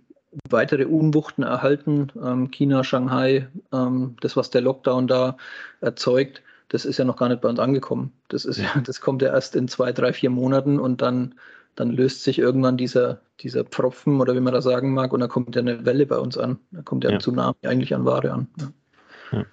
weitere 0.50 0.86
Unwuchten 0.86 1.44
erhalten. 1.44 2.12
Ähm, 2.24 2.52
China, 2.52 2.84
Shanghai, 2.84 3.48
ähm, 3.74 4.16
das, 4.22 4.36
was 4.36 4.50
der 4.50 4.62
Lockdown 4.62 5.08
da 5.08 5.38
erzeugt, 5.82 6.42
das 6.70 6.86
ist 6.86 6.98
ja 6.98 7.06
noch 7.06 7.18
gar 7.18 7.30
nicht 7.30 7.42
bei 7.42 7.50
uns 7.50 7.60
angekommen. 7.60 8.12
Das, 8.28 8.46
ist 8.46 8.58
ja, 8.58 8.70
das 8.84 9.02
kommt 9.02 9.22
ja 9.22 9.30
erst 9.30 9.56
in 9.56 9.68
zwei, 9.68 9.92
drei, 9.92 10.14
vier 10.14 10.30
Monaten 10.30 10.80
und 10.80 11.02
dann 11.02 11.36
dann 11.78 11.92
löst 11.92 12.24
sich 12.24 12.40
irgendwann 12.40 12.76
dieser, 12.76 13.22
dieser 13.40 13.64
Pfropfen 13.64 14.20
oder 14.20 14.36
wie 14.36 14.40
man 14.40 14.54
das 14.54 14.64
sagen 14.64 14.94
mag 14.94 15.14
und 15.14 15.20
dann 15.20 15.30
kommt 15.30 15.56
ja 15.56 15.62
eine 15.62 15.86
Welle 15.86 16.06
bei 16.06 16.18
uns 16.18 16.38
an. 16.38 16.60
Da 16.72 16.82
kommt 16.82 17.04
ja, 17.04 17.12
ja. 17.12 17.18
ein 17.18 17.22
Tsunami 17.22 17.56
eigentlich 17.64 17.94
an 17.94 18.04
Ware 18.04 18.32
an. 18.32 18.48
Ja. 19.32 19.46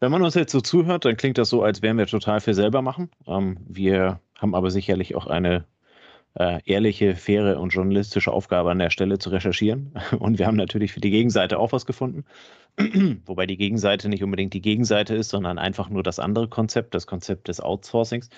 Wenn 0.00 0.10
man 0.10 0.22
uns 0.22 0.34
jetzt 0.34 0.52
so 0.52 0.60
zuhört, 0.60 1.04
dann 1.04 1.16
klingt 1.16 1.38
das 1.38 1.50
so, 1.50 1.62
als 1.62 1.82
wären 1.82 1.98
wir 1.98 2.06
total 2.06 2.40
viel 2.40 2.54
selber 2.54 2.82
machen. 2.82 3.10
Ähm, 3.26 3.58
wir 3.68 4.20
haben 4.38 4.54
aber 4.54 4.70
sicherlich 4.70 5.14
auch 5.14 5.26
eine 5.26 5.64
äh, 6.34 6.60
ehrliche, 6.64 7.14
faire 7.16 7.58
und 7.60 7.70
journalistische 7.70 8.32
Aufgabe 8.32 8.70
an 8.70 8.78
der 8.78 8.90
Stelle 8.90 9.18
zu 9.18 9.30
recherchieren. 9.30 9.94
Und 10.18 10.38
wir 10.38 10.46
haben 10.46 10.56
natürlich 10.56 10.92
für 10.92 11.00
die 11.00 11.10
Gegenseite 11.10 11.58
auch 11.58 11.72
was 11.72 11.86
gefunden. 11.86 12.24
Wobei 13.26 13.46
die 13.46 13.56
Gegenseite 13.56 14.08
nicht 14.08 14.22
unbedingt 14.22 14.54
die 14.54 14.60
Gegenseite 14.60 15.14
ist, 15.14 15.30
sondern 15.30 15.58
einfach 15.58 15.88
nur 15.88 16.02
das 16.02 16.18
andere 16.18 16.48
Konzept, 16.48 16.94
das 16.94 17.06
Konzept 17.06 17.48
des 17.48 17.60
Outsourcings. 17.60 18.28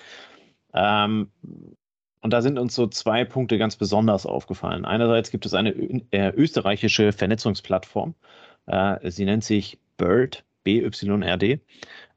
Ähm, 0.73 1.31
und 2.21 2.31
da 2.33 2.41
sind 2.41 2.59
uns 2.59 2.75
so 2.75 2.87
zwei 2.87 3.25
Punkte 3.25 3.57
ganz 3.57 3.75
besonders 3.75 4.25
aufgefallen. 4.25 4.85
Einerseits 4.85 5.31
gibt 5.31 5.45
es 5.45 5.53
eine 5.53 5.71
äh, 6.11 6.29
österreichische 6.29 7.11
Vernetzungsplattform. 7.11 8.15
Äh, 8.67 9.09
sie 9.09 9.25
nennt 9.25 9.43
sich 9.43 9.79
BIRD, 9.97 10.43
BYRD, 10.63 11.59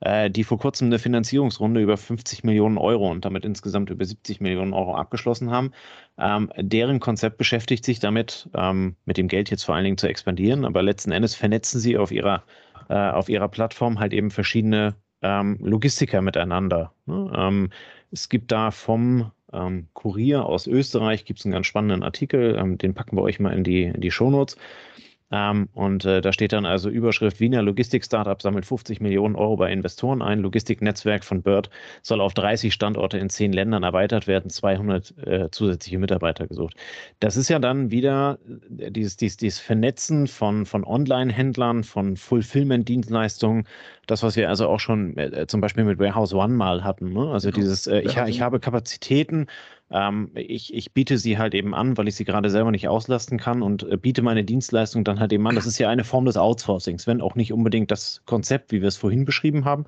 äh, 0.00 0.30
die 0.30 0.44
vor 0.44 0.58
kurzem 0.58 0.86
eine 0.86 0.98
Finanzierungsrunde 0.98 1.80
über 1.80 1.96
50 1.96 2.44
Millionen 2.44 2.78
Euro 2.78 3.10
und 3.10 3.24
damit 3.24 3.44
insgesamt 3.44 3.90
über 3.90 4.04
70 4.04 4.40
Millionen 4.40 4.72
Euro 4.72 4.94
abgeschlossen 4.94 5.50
haben. 5.50 5.72
Ähm, 6.18 6.50
deren 6.56 7.00
Konzept 7.00 7.38
beschäftigt 7.38 7.84
sich 7.84 8.00
damit, 8.00 8.48
ähm, 8.54 8.96
mit 9.04 9.16
dem 9.16 9.28
Geld 9.28 9.50
jetzt 9.50 9.64
vor 9.64 9.74
allen 9.74 9.84
Dingen 9.84 9.98
zu 9.98 10.08
expandieren, 10.08 10.64
aber 10.64 10.82
letzten 10.82 11.12
Endes 11.12 11.34
vernetzen 11.34 11.80
sie 11.80 11.96
auf 11.96 12.10
ihrer, 12.10 12.44
äh, 12.88 12.94
auf 12.94 13.28
ihrer 13.28 13.48
Plattform 13.48 13.98
halt 13.98 14.12
eben 14.12 14.30
verschiedene 14.30 14.94
ähm, 15.22 15.58
Logistiker 15.60 16.20
miteinander. 16.22 16.92
Ne? 17.06 17.32
Ähm, 17.36 17.70
es 18.10 18.28
gibt 18.28 18.52
da 18.52 18.70
vom 18.70 19.32
ähm, 19.54 19.88
Kurier 19.94 20.44
aus 20.44 20.66
Österreich 20.66 21.24
gibt 21.24 21.38
es 21.40 21.46
einen 21.46 21.52
ganz 21.52 21.66
spannenden 21.66 22.02
Artikel, 22.02 22.56
ähm, 22.58 22.76
den 22.76 22.94
packen 22.94 23.16
wir 23.16 23.22
euch 23.22 23.40
mal 23.40 23.52
in 23.52 23.64
die, 23.64 23.84
in 23.84 24.00
die 24.00 24.10
Shownotes. 24.10 24.56
Ähm, 25.34 25.68
und 25.72 26.04
äh, 26.04 26.20
da 26.20 26.32
steht 26.32 26.52
dann 26.52 26.64
also 26.64 26.88
Überschrift 26.88 27.40
Wiener 27.40 27.60
Logistik-Startup 27.60 28.40
sammelt 28.40 28.66
50 28.66 29.00
Millionen 29.00 29.34
Euro 29.34 29.56
bei 29.56 29.72
Investoren 29.72 30.22
ein. 30.22 30.38
Logistiknetzwerk 30.38 31.24
von 31.24 31.42
Bird 31.42 31.70
soll 32.02 32.20
auf 32.20 32.34
30 32.34 32.72
Standorte 32.72 33.18
in 33.18 33.28
10 33.28 33.52
Ländern 33.52 33.82
erweitert 33.82 34.28
werden, 34.28 34.48
200 34.48 35.18
äh, 35.26 35.50
zusätzliche 35.50 35.98
Mitarbeiter 35.98 36.46
gesucht. 36.46 36.76
Das 37.18 37.36
ist 37.36 37.48
ja 37.48 37.58
dann 37.58 37.90
wieder 37.90 38.38
äh, 38.78 38.92
dieses, 38.92 39.16
dieses, 39.16 39.36
dieses 39.36 39.58
Vernetzen 39.58 40.28
von, 40.28 40.66
von 40.66 40.84
Online-Händlern, 40.84 41.82
von 41.82 42.16
Fulfillment-Dienstleistungen, 42.16 43.66
das, 44.06 44.22
was 44.22 44.36
wir 44.36 44.48
also 44.48 44.68
auch 44.68 44.78
schon 44.78 45.16
äh, 45.16 45.48
zum 45.48 45.60
Beispiel 45.60 45.82
mit 45.82 45.98
Warehouse 45.98 46.32
One 46.32 46.54
mal 46.54 46.84
hatten. 46.84 47.12
Ne? 47.12 47.28
Also 47.32 47.48
genau. 47.48 47.60
dieses, 47.60 47.88
äh, 47.88 48.02
ich, 48.02 48.16
ich 48.16 48.40
habe 48.40 48.60
Kapazitäten, 48.60 49.48
ähm, 49.94 50.32
ich, 50.34 50.74
ich 50.74 50.92
biete 50.92 51.18
sie 51.18 51.38
halt 51.38 51.54
eben 51.54 51.72
an, 51.72 51.96
weil 51.96 52.08
ich 52.08 52.16
sie 52.16 52.24
gerade 52.24 52.50
selber 52.50 52.72
nicht 52.72 52.88
auslasten 52.88 53.38
kann 53.38 53.62
und 53.62 53.84
äh, 53.84 53.96
biete 53.96 54.22
meine 54.22 54.42
Dienstleistung 54.42 55.04
dann 55.04 55.20
halt 55.20 55.32
eben 55.32 55.46
an. 55.46 55.54
Das 55.54 55.66
ist 55.66 55.78
ja 55.78 55.88
eine 55.88 56.02
Form 56.02 56.24
des 56.24 56.36
Outsourcings, 56.36 57.06
wenn 57.06 57.20
auch 57.20 57.36
nicht 57.36 57.52
unbedingt 57.52 57.92
das 57.92 58.20
Konzept, 58.26 58.72
wie 58.72 58.80
wir 58.80 58.88
es 58.88 58.96
vorhin 58.96 59.24
beschrieben 59.24 59.64
haben. 59.64 59.84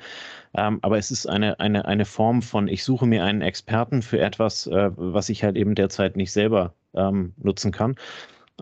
Ähm, 0.55 0.79
aber 0.83 0.97
es 0.97 1.11
ist 1.11 1.27
eine, 1.27 1.59
eine, 1.59 1.87
eine 1.87 2.05
Form 2.05 2.41
von, 2.43 2.69
ich 2.69 2.85
suche 2.85 3.05
mir 3.05 3.25
einen 3.25 3.43
Experten 3.43 4.01
für 4.01 4.21
etwas, 4.21 4.69
äh, 4.69 4.91
was 4.95 5.29
ich 5.29 5.43
halt 5.43 5.57
eben 5.57 5.75
derzeit 5.75 6.17
nicht 6.17 6.31
selber 6.31 6.75
ähm, 6.95 7.35
nutzen 7.37 7.73
kann. 7.73 7.97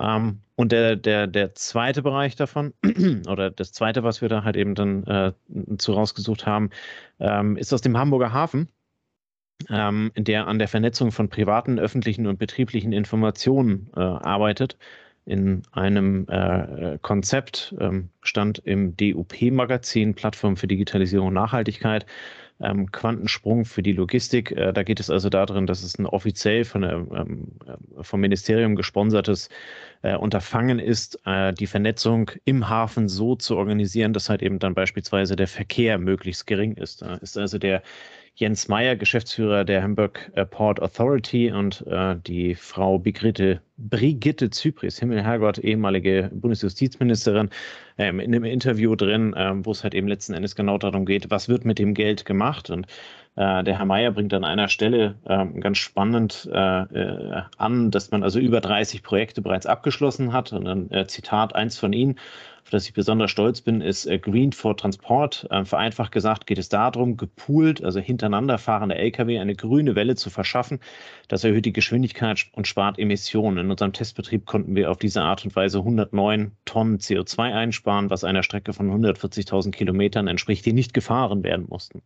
Ähm, 0.00 0.40
und 0.56 0.72
der, 0.72 0.96
der, 0.96 1.26
der 1.26 1.54
zweite 1.54 2.00
Bereich 2.00 2.36
davon, 2.36 2.72
oder 3.28 3.50
das 3.50 3.72
zweite, 3.72 4.02
was 4.02 4.22
wir 4.22 4.30
da 4.30 4.44
halt 4.44 4.56
eben 4.56 4.74
dann 4.74 5.04
äh, 5.04 5.32
zu 5.76 5.92
rausgesucht 5.92 6.46
haben, 6.46 6.70
ähm, 7.20 7.58
ist 7.58 7.74
aus 7.74 7.82
dem 7.82 7.98
Hamburger 7.98 8.32
Hafen 8.32 8.68
ähm, 9.70 10.12
der 10.16 10.46
an 10.46 10.58
der 10.58 10.68
Vernetzung 10.68 11.12
von 11.12 11.28
privaten, 11.28 11.78
öffentlichen 11.78 12.26
und 12.26 12.38
betrieblichen 12.38 12.92
Informationen 12.92 13.90
äh, 13.96 14.00
arbeitet. 14.00 14.76
In 15.26 15.62
einem 15.72 16.26
äh, 16.28 16.98
Konzept 17.00 17.74
ähm, 17.80 18.10
stand 18.20 18.58
im 18.58 18.94
DUP-Magazin 18.96 20.14
Plattform 20.14 20.56
für 20.56 20.66
Digitalisierung 20.66 21.28
und 21.28 21.34
Nachhaltigkeit 21.34 22.04
ähm, 22.60 22.90
Quantensprung 22.92 23.64
für 23.64 23.82
die 23.82 23.92
Logistik. 23.92 24.52
Äh, 24.52 24.72
da 24.72 24.82
geht 24.82 25.00
es 25.00 25.10
also 25.10 25.28
darin, 25.28 25.66
dass 25.66 25.82
es 25.82 25.98
ein 25.98 26.06
offiziell 26.06 26.64
von 26.64 26.82
ähm, 26.82 27.48
äh, 27.66 28.02
vom 28.02 28.20
Ministerium 28.20 28.76
gesponsertes 28.76 29.48
äh, 30.02 30.16
Unterfangen 30.16 30.78
ist, 30.78 31.20
äh, 31.24 31.52
die 31.52 31.66
Vernetzung 31.66 32.30
im 32.44 32.68
Hafen 32.68 33.08
so 33.08 33.34
zu 33.36 33.56
organisieren, 33.56 34.12
dass 34.12 34.28
halt 34.28 34.42
eben 34.42 34.58
dann 34.58 34.74
beispielsweise 34.74 35.36
der 35.36 35.48
Verkehr 35.48 35.98
möglichst 35.98 36.46
gering 36.46 36.74
ist. 36.76 37.02
Da 37.02 37.16
ist 37.16 37.36
also 37.36 37.58
der 37.58 37.82
Jens 38.36 38.66
Meyer, 38.66 38.96
Geschäftsführer 38.96 39.64
der 39.64 39.82
Hamburg 39.82 40.32
Port 40.50 40.82
Authority 40.82 41.52
und 41.52 41.86
äh, 41.86 42.16
die 42.26 42.56
Frau 42.56 42.98
Brigitte, 42.98 43.60
Brigitte 43.76 44.50
Zypris, 44.50 44.98
Himmel 44.98 45.22
Herrgott, 45.22 45.58
ehemalige 45.58 46.32
Bundesjustizministerin, 46.34 47.50
ähm, 47.96 48.18
in 48.18 48.34
einem 48.34 48.44
Interview 48.44 48.96
drin, 48.96 49.34
ähm, 49.36 49.64
wo 49.64 49.70
es 49.70 49.84
halt 49.84 49.94
eben 49.94 50.08
letzten 50.08 50.34
Endes 50.34 50.56
genau 50.56 50.78
darum 50.78 51.06
geht, 51.06 51.30
was 51.30 51.48
wird 51.48 51.64
mit 51.64 51.78
dem 51.78 51.94
Geld 51.94 52.24
gemacht? 52.24 52.70
Und 52.70 52.86
äh, 53.36 53.62
der 53.62 53.78
Herr 53.78 53.84
Meyer 53.84 54.10
bringt 54.10 54.34
an 54.34 54.44
einer 54.44 54.68
Stelle 54.68 55.14
äh, 55.26 55.46
ganz 55.60 55.78
spannend 55.78 56.48
äh, 56.52 56.58
äh, 56.58 57.42
an, 57.56 57.92
dass 57.92 58.10
man 58.10 58.24
also 58.24 58.40
über 58.40 58.60
30 58.60 59.04
Projekte 59.04 59.42
bereits 59.42 59.66
abgeschlossen 59.66 60.32
hat. 60.32 60.52
Und 60.52 60.64
dann 60.64 60.90
äh, 60.90 61.06
Zitat 61.06 61.54
eins 61.54 61.78
von 61.78 61.92
Ihnen, 61.92 62.16
auf 62.64 62.70
das 62.70 62.86
ich 62.86 62.94
besonders 62.94 63.30
stolz 63.30 63.60
bin, 63.60 63.82
ist 63.82 64.06
äh, 64.06 64.18
Green 64.18 64.52
for 64.52 64.74
Transport. 64.74 65.46
Ähm, 65.50 65.66
vereinfacht 65.66 66.12
gesagt 66.12 66.46
geht 66.46 66.56
es 66.56 66.70
darum, 66.70 67.18
gepoolt, 67.18 67.84
also 67.84 68.00
hintereinander 68.00 68.56
fahrende 68.56 68.94
Lkw 68.94 69.38
eine 69.38 69.54
grüne 69.54 69.94
Welle 69.94 70.16
zu 70.16 70.30
verschaffen. 70.30 70.80
Das 71.28 71.44
erhöht 71.44 71.66
die 71.66 71.74
Geschwindigkeit 71.74 72.46
und 72.52 72.66
spart 72.66 72.98
Emissionen. 72.98 73.58
In 73.58 73.70
unserem 73.70 73.92
Testbetrieb 73.92 74.46
konnten 74.46 74.74
wir 74.74 74.90
auf 74.90 74.96
diese 74.96 75.20
Art 75.20 75.44
und 75.44 75.54
Weise 75.54 75.78
109 75.80 76.52
Tonnen 76.64 76.98
CO2 76.98 77.52
einsparen, 77.52 78.08
was 78.08 78.24
einer 78.24 78.42
Strecke 78.42 78.72
von 78.72 78.90
140.000 78.90 79.70
Kilometern 79.70 80.26
entspricht, 80.26 80.64
die 80.64 80.72
nicht 80.72 80.94
gefahren 80.94 81.42
werden 81.42 81.66
mussten. 81.68 82.00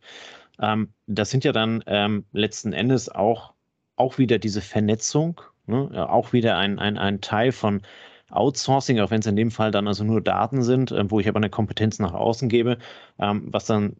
Ähm, 0.61 0.89
das 1.07 1.31
sind 1.31 1.45
ja 1.45 1.53
dann 1.53 1.85
ähm, 1.87 2.25
letzten 2.33 2.73
Endes 2.73 3.07
auch, 3.07 3.53
auch 3.95 4.17
wieder 4.17 4.39
diese 4.39 4.59
Vernetzung, 4.59 5.39
ne? 5.67 6.09
auch 6.09 6.33
wieder 6.33 6.57
ein, 6.57 6.79
ein, 6.79 6.97
ein 6.97 7.21
Teil 7.21 7.53
von 7.53 7.81
Outsourcing, 8.29 8.99
auch 8.99 9.11
wenn 9.11 9.21
es 9.21 9.25
in 9.25 9.35
dem 9.35 9.51
Fall 9.51 9.71
dann 9.71 9.87
also 9.87 10.03
nur 10.03 10.21
Daten 10.21 10.61
sind, 10.63 10.91
äh, 10.91 11.09
wo 11.09 11.19
ich 11.19 11.27
aber 11.27 11.37
eine 11.37 11.49
Kompetenz 11.49 11.99
nach 11.99 12.13
außen 12.13 12.49
gebe, 12.49 12.77
ähm, 13.19 13.47
was 13.51 13.65
dann 13.65 13.95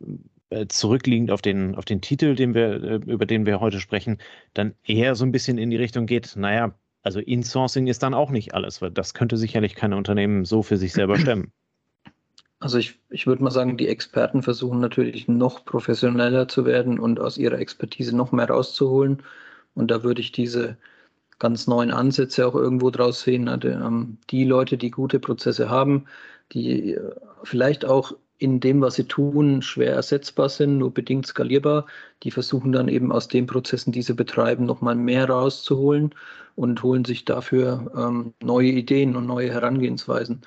äh, 0.49 0.67
zurückliegend 0.67 1.31
auf 1.31 1.41
den, 1.41 1.75
auf 1.75 1.85
den 1.85 2.01
Titel, 2.01 2.35
den 2.35 2.53
wir, 2.53 2.83
äh, 2.83 2.95
über 2.95 3.25
den 3.25 3.45
wir 3.45 3.59
heute 3.59 3.79
sprechen, 3.79 4.17
dann 4.53 4.73
eher 4.83 5.15
so 5.15 5.25
ein 5.25 5.31
bisschen 5.31 5.57
in 5.57 5.69
die 5.69 5.77
Richtung 5.77 6.05
geht, 6.05 6.35
naja, 6.35 6.73
also 7.01 7.19
Insourcing 7.19 7.87
ist 7.87 8.03
dann 8.03 8.13
auch 8.13 8.29
nicht 8.29 8.53
alles, 8.53 8.81
weil 8.81 8.91
das 8.91 9.13
könnte 9.13 9.37
sicherlich 9.37 9.75
kein 9.75 9.93
Unternehmen 9.93 10.45
so 10.45 10.63
für 10.63 10.77
sich 10.77 10.93
selber 10.93 11.15
stemmen. 11.19 11.51
Also 12.59 12.77
ich, 12.77 12.99
ich 13.09 13.25
würde 13.25 13.41
mal 13.41 13.51
sagen, 13.51 13.77
die 13.77 13.87
Experten 13.87 14.43
versuchen 14.43 14.79
natürlich 14.79 15.29
noch 15.29 15.63
professioneller 15.63 16.49
zu 16.49 16.65
werden 16.65 16.99
und 16.99 17.19
aus 17.19 17.37
ihrer 17.37 17.57
Expertise 17.57 18.15
noch 18.15 18.33
mehr 18.33 18.49
rauszuholen. 18.49 19.23
Und 19.75 19.91
da 19.91 20.03
würde 20.03 20.19
ich 20.19 20.33
diese 20.33 20.77
ganz 21.39 21.67
neuen 21.67 21.91
Ansätze 21.91 22.47
auch 22.47 22.55
irgendwo 22.55 22.89
draus 22.91 23.21
sehen. 23.21 23.47
Also, 23.47 23.69
ähm, 23.69 24.17
die 24.29 24.43
Leute, 24.43 24.77
die 24.77 24.91
gute 24.91 25.19
Prozesse 25.19 25.69
haben, 25.69 26.05
die 26.51 26.93
äh, 26.93 27.11
vielleicht 27.43 27.85
auch 27.85 28.13
in 28.37 28.61
dem, 28.61 28.81
was 28.81 28.95
sie 28.95 29.03
tun, 29.03 29.61
schwer 29.61 29.93
ersetzbar 29.93 30.47
sind, 30.49 30.77
nur 30.77 30.93
bedingt 30.93 31.27
skalierbar. 31.27 31.85
Die 32.23 32.31
versuchen 32.31 32.71
dann 32.71 32.87
eben 32.87 33.11
aus 33.11 33.27
den 33.27 33.47
Prozessen, 33.47 33.91
die 33.91 34.01
sie 34.01 34.13
betreiben, 34.13 34.65
nochmal 34.65 34.95
mehr 34.95 35.29
rauszuholen 35.29 36.15
und 36.55 36.81
holen 36.81 37.03
sich 37.05 37.25
dafür 37.25 37.91
ähm, 37.95 38.33
neue 38.41 38.69
Ideen 38.69 39.15
und 39.17 39.25
neue 39.25 39.51
Herangehensweisen. 39.51 40.41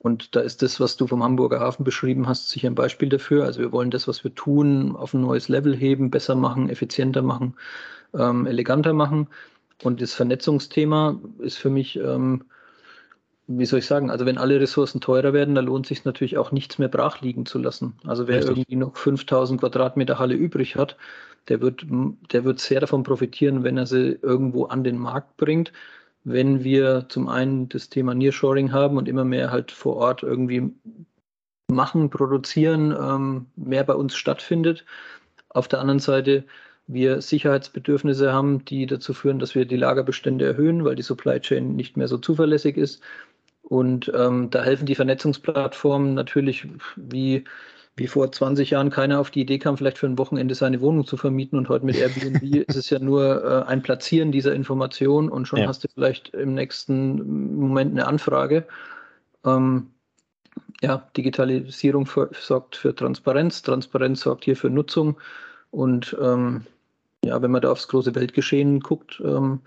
Und 0.00 0.36
da 0.36 0.40
ist 0.40 0.62
das, 0.62 0.78
was 0.78 0.96
du 0.96 1.06
vom 1.06 1.24
Hamburger 1.24 1.60
Hafen 1.60 1.84
beschrieben 1.84 2.28
hast, 2.28 2.50
sicher 2.50 2.68
ein 2.68 2.74
Beispiel 2.74 3.08
dafür. 3.08 3.44
Also 3.44 3.60
wir 3.60 3.72
wollen 3.72 3.90
das, 3.90 4.06
was 4.06 4.22
wir 4.22 4.34
tun, 4.34 4.94
auf 4.94 5.14
ein 5.14 5.22
neues 5.22 5.48
Level 5.48 5.74
heben, 5.74 6.10
besser 6.10 6.36
machen, 6.36 6.68
effizienter 6.68 7.22
machen, 7.22 7.56
ähm, 8.14 8.46
eleganter 8.46 8.92
machen. 8.92 9.28
Und 9.82 10.00
das 10.00 10.14
Vernetzungsthema 10.14 11.20
ist 11.38 11.58
für 11.58 11.70
mich, 11.70 11.96
ähm, 11.96 12.44
wie 13.46 13.64
soll 13.64 13.78
ich 13.78 13.86
sagen, 13.86 14.10
also 14.10 14.26
wenn 14.26 14.38
alle 14.38 14.60
Ressourcen 14.60 15.00
teurer 15.00 15.32
werden, 15.32 15.54
dann 15.54 15.66
lohnt 15.66 15.86
es 15.86 15.88
sich 15.88 16.04
natürlich 16.04 16.36
auch 16.36 16.52
nichts 16.52 16.78
mehr 16.78 16.88
brach 16.88 17.20
liegen 17.20 17.46
zu 17.46 17.58
lassen. 17.58 17.94
Also 18.04 18.26
wer 18.28 18.36
Richtig. 18.38 18.58
irgendwie 18.58 18.76
noch 18.76 18.96
5000 18.96 19.60
Quadratmeter 19.60 20.18
Halle 20.18 20.34
übrig 20.34 20.76
hat, 20.76 20.96
der 21.48 21.60
wird, 21.60 21.86
der 22.32 22.44
wird 22.44 22.60
sehr 22.60 22.80
davon 22.80 23.04
profitieren, 23.04 23.64
wenn 23.64 23.78
er 23.78 23.86
sie 23.86 24.18
irgendwo 24.20 24.66
an 24.66 24.84
den 24.84 24.98
Markt 24.98 25.36
bringt 25.36 25.72
wenn 26.24 26.64
wir 26.64 27.06
zum 27.08 27.28
einen 27.28 27.68
das 27.68 27.88
Thema 27.88 28.14
Nearshoring 28.14 28.72
haben 28.72 28.96
und 28.96 29.08
immer 29.08 29.24
mehr 29.24 29.50
halt 29.50 29.70
vor 29.70 29.96
Ort 29.96 30.22
irgendwie 30.22 30.72
machen, 31.68 32.10
produzieren, 32.10 32.94
ähm, 32.98 33.46
mehr 33.56 33.84
bei 33.84 33.94
uns 33.94 34.14
stattfindet. 34.14 34.84
Auf 35.48 35.68
der 35.68 35.80
anderen 35.80 36.00
Seite 36.00 36.44
wir 36.88 37.20
Sicherheitsbedürfnisse 37.20 38.32
haben, 38.32 38.64
die 38.64 38.86
dazu 38.86 39.14
führen, 39.14 39.38
dass 39.38 39.54
wir 39.54 39.66
die 39.66 39.76
Lagerbestände 39.76 40.44
erhöhen, 40.44 40.84
weil 40.84 40.96
die 40.96 41.02
Supply 41.02 41.40
Chain 41.40 41.76
nicht 41.76 41.96
mehr 41.96 42.08
so 42.08 42.18
zuverlässig 42.18 42.76
ist. 42.76 43.02
Und 43.62 44.10
ähm, 44.14 44.50
da 44.50 44.64
helfen 44.64 44.86
die 44.86 44.94
Vernetzungsplattformen 44.94 46.14
natürlich 46.14 46.66
wie 46.96 47.44
wie 47.98 48.06
vor 48.06 48.30
20 48.30 48.70
Jahren 48.70 48.90
keiner 48.90 49.18
auf 49.18 49.30
die 49.30 49.40
Idee 49.40 49.58
kam, 49.58 49.76
vielleicht 49.76 49.98
für 49.98 50.06
ein 50.06 50.18
Wochenende 50.18 50.54
seine 50.54 50.80
Wohnung 50.80 51.04
zu 51.04 51.16
vermieten. 51.16 51.58
Und 51.58 51.68
heute 51.68 51.84
mit 51.84 51.96
Airbnb 52.00 52.42
ist 52.68 52.76
es 52.76 52.90
ja 52.90 52.98
nur 52.98 53.44
äh, 53.44 53.68
ein 53.68 53.82
Platzieren 53.82 54.32
dieser 54.32 54.54
Information 54.54 55.28
und 55.28 55.46
schon 55.46 55.60
ja. 55.60 55.66
hast 55.66 55.84
du 55.84 55.88
vielleicht 55.92 56.30
im 56.30 56.54
nächsten 56.54 57.56
Moment 57.56 57.92
eine 57.92 58.06
Anfrage. 58.06 58.66
Ähm, 59.44 59.90
ja, 60.80 61.08
Digitalisierung 61.16 62.06
für, 62.06 62.30
sorgt 62.32 62.76
für 62.76 62.94
Transparenz, 62.94 63.62
Transparenz 63.62 64.20
sorgt 64.20 64.44
hier 64.44 64.56
für 64.56 64.70
Nutzung. 64.70 65.18
Und 65.70 66.16
ähm, 66.22 66.64
ja, 67.24 67.40
wenn 67.42 67.50
man 67.50 67.62
da 67.62 67.70
aufs 67.70 67.88
große 67.88 68.14
Weltgeschehen 68.14 68.80
guckt, 68.80 69.20
ähm, 69.24 69.60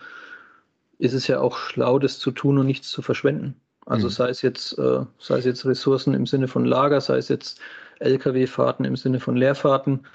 ist 0.98 1.14
es 1.14 1.28
ja 1.28 1.40
auch 1.40 1.58
schlau, 1.58 2.00
das 2.00 2.20
zu 2.20 2.32
tun 2.32 2.58
und 2.58 2.66
nichts 2.66 2.90
zu 2.90 3.02
verschwenden. 3.02 3.56
Also 3.86 4.08
mhm. 4.08 4.12
sei 4.12 4.30
es 4.30 4.42
jetzt, 4.42 4.78
äh, 4.78 5.06
sei 5.20 5.40
es 5.40 5.46
jetzt 5.46 5.66
Ressourcen 5.66 6.14
im 6.14 6.28
Sinne 6.28 6.48
von 6.48 6.66
Lager, 6.66 7.02
sei 7.02 7.18
es 7.18 7.28
jetzt 7.28 7.60
Lkw-Fahrten 8.00 8.86
im 8.86 8.96
Sinne 8.96 9.20
von 9.20 9.36
Leerfahrten. 9.36 10.06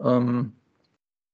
Ähm, 0.00 0.52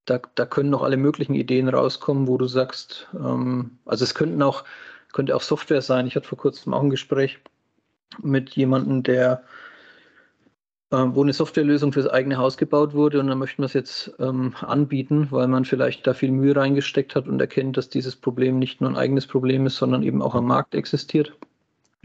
da, 0.07 0.21
da, 0.35 0.47
können 0.47 0.71
noch 0.71 0.83
alle 0.83 0.97
möglichen 0.97 1.35
Ideen 1.35 1.69
rauskommen, 1.69 2.29
wo 2.29 2.37
du 2.37 2.47
sagst, 2.47 3.09
ähm, 3.15 3.79
also 3.85 4.05
es 4.05 4.15
könnten 4.15 4.43
auch, 4.43 4.65
könnte 5.13 5.35
auch 5.35 5.43
Software 5.43 5.83
sein. 5.83 6.07
Ich 6.07 6.17
hatte 6.17 6.29
vor 6.29 6.39
kurzem 6.39 6.75
auch 6.75 6.83
ein 6.83 6.91
Gespräch 6.91 7.39
mit 8.23 8.51
jemandem, 8.51 9.03
der 9.03 9.45
wo 11.15 11.23
eine 11.23 11.33
Softwarelösung 11.33 11.93
fürs 11.93 12.07
eigene 12.07 12.37
Haus 12.37 12.57
gebaut 12.57 12.95
wurde 12.95 13.21
und 13.21 13.29
dann 13.29 13.39
möchten 13.39 13.63
wir 13.63 13.67
es 13.67 13.73
jetzt 13.73 14.13
ähm, 14.19 14.55
anbieten, 14.61 15.29
weil 15.31 15.49
man 15.49 15.65
vielleicht 15.65 16.07
da 16.07 16.15
viel 16.15 16.31
Mühe 16.31 16.55
reingesteckt 16.57 17.15
hat 17.17 17.27
und 17.27 17.41
erkennt, 17.41 17.77
dass 17.77 17.89
dieses 17.89 18.17
Problem 18.17 18.59
nicht 18.59 18.81
nur 18.81 18.91
ein 18.91 18.97
eigenes 18.97 19.27
Problem 19.27 19.67
ist, 19.67 19.77
sondern 19.77 20.03
eben 20.03 20.23
auch 20.23 20.35
am 20.35 20.47
Markt 20.47 20.75
existiert. 20.75 21.33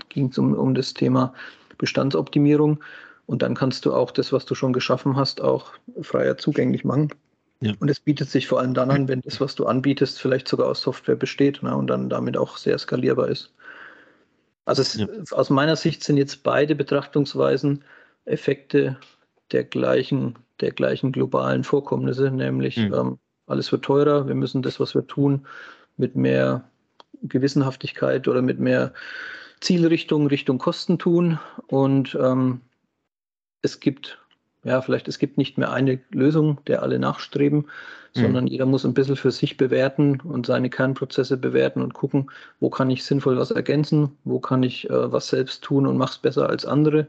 Ging 0.09 0.29
es 0.29 0.37
um, 0.37 0.53
um 0.53 0.75
das 0.75 0.93
Thema 0.93 1.33
Bestandsoptimierung 1.77 2.79
und 3.25 3.41
dann 3.41 3.55
kannst 3.55 3.85
du 3.85 3.93
auch 3.93 4.11
das, 4.11 4.33
was 4.33 4.45
du 4.45 4.55
schon 4.55 4.73
geschaffen 4.73 5.15
hast, 5.15 5.41
auch 5.41 5.73
freier 6.01 6.37
zugänglich 6.37 6.83
machen. 6.83 7.09
Ja. 7.61 7.73
Und 7.79 7.89
es 7.89 7.99
bietet 7.99 8.29
sich 8.29 8.47
vor 8.47 8.59
allem 8.59 8.73
dann 8.73 8.89
an, 8.89 9.07
wenn 9.07 9.21
das, 9.21 9.41
was 9.41 9.55
du 9.55 9.65
anbietest, 9.65 10.19
vielleicht 10.19 10.47
sogar 10.47 10.67
aus 10.67 10.81
Software 10.81 11.15
besteht 11.15 11.61
ne, 11.61 11.75
und 11.75 11.87
dann 11.87 12.09
damit 12.09 12.37
auch 12.37 12.57
sehr 12.57 12.77
skalierbar 12.77 13.27
ist. 13.27 13.53
Also 14.65 14.81
es, 14.81 14.95
ja. 14.95 15.07
aus 15.31 15.49
meiner 15.49 15.75
Sicht 15.75 16.03
sind 16.03 16.17
jetzt 16.17 16.43
beide 16.43 16.75
Betrachtungsweisen 16.75 17.83
Effekte 18.29 18.97
der 19.51 19.63
gleichen, 19.63 20.35
der 20.61 20.71
gleichen 20.71 21.11
globalen 21.11 21.63
Vorkommnisse, 21.63 22.31
nämlich 22.31 22.77
mhm. 22.77 22.93
ähm, 22.93 23.19
alles 23.47 23.71
wird 23.71 23.83
teurer, 23.83 24.27
wir 24.27 24.35
müssen 24.35 24.61
das, 24.61 24.79
was 24.79 24.93
wir 24.93 25.07
tun, 25.07 25.47
mit 25.97 26.15
mehr 26.15 26.69
Gewissenhaftigkeit 27.23 28.27
oder 28.27 28.41
mit 28.41 28.59
mehr 28.59 28.93
Zielrichtung 29.59 30.27
Richtung 30.27 30.57
Kosten 30.57 30.99
tun 30.99 31.39
und 31.67 32.17
ähm, 32.19 32.61
es 33.61 33.79
gibt, 33.81 34.19
ja, 34.63 34.81
vielleicht 34.81 35.07
es 35.07 35.19
gibt 35.19 35.37
nicht 35.37 35.57
mehr 35.57 35.71
eine 35.71 35.99
Lösung, 36.11 36.59
der 36.67 36.81
alle 36.81 36.97
nachstreben, 36.97 37.65
mhm. 38.15 38.21
sondern 38.21 38.47
jeder 38.47 38.65
muss 38.65 38.85
ein 38.85 38.93
bisschen 38.93 39.17
für 39.17 39.31
sich 39.31 39.57
bewerten 39.57 40.21
und 40.21 40.45
seine 40.45 40.69
Kernprozesse 40.69 41.35
bewerten 41.35 41.81
und 41.81 41.93
gucken, 41.93 42.31
wo 42.61 42.69
kann 42.69 42.89
ich 42.89 43.03
sinnvoll 43.03 43.37
was 43.37 43.51
ergänzen, 43.51 44.17
wo 44.23 44.39
kann 44.39 44.63
ich 44.63 44.89
äh, 44.89 45.11
was 45.11 45.27
selbst 45.27 45.63
tun 45.63 45.87
und 45.87 45.97
mache 45.97 46.13
es 46.13 46.17
besser 46.19 46.47
als 46.47 46.65
andere 46.65 47.07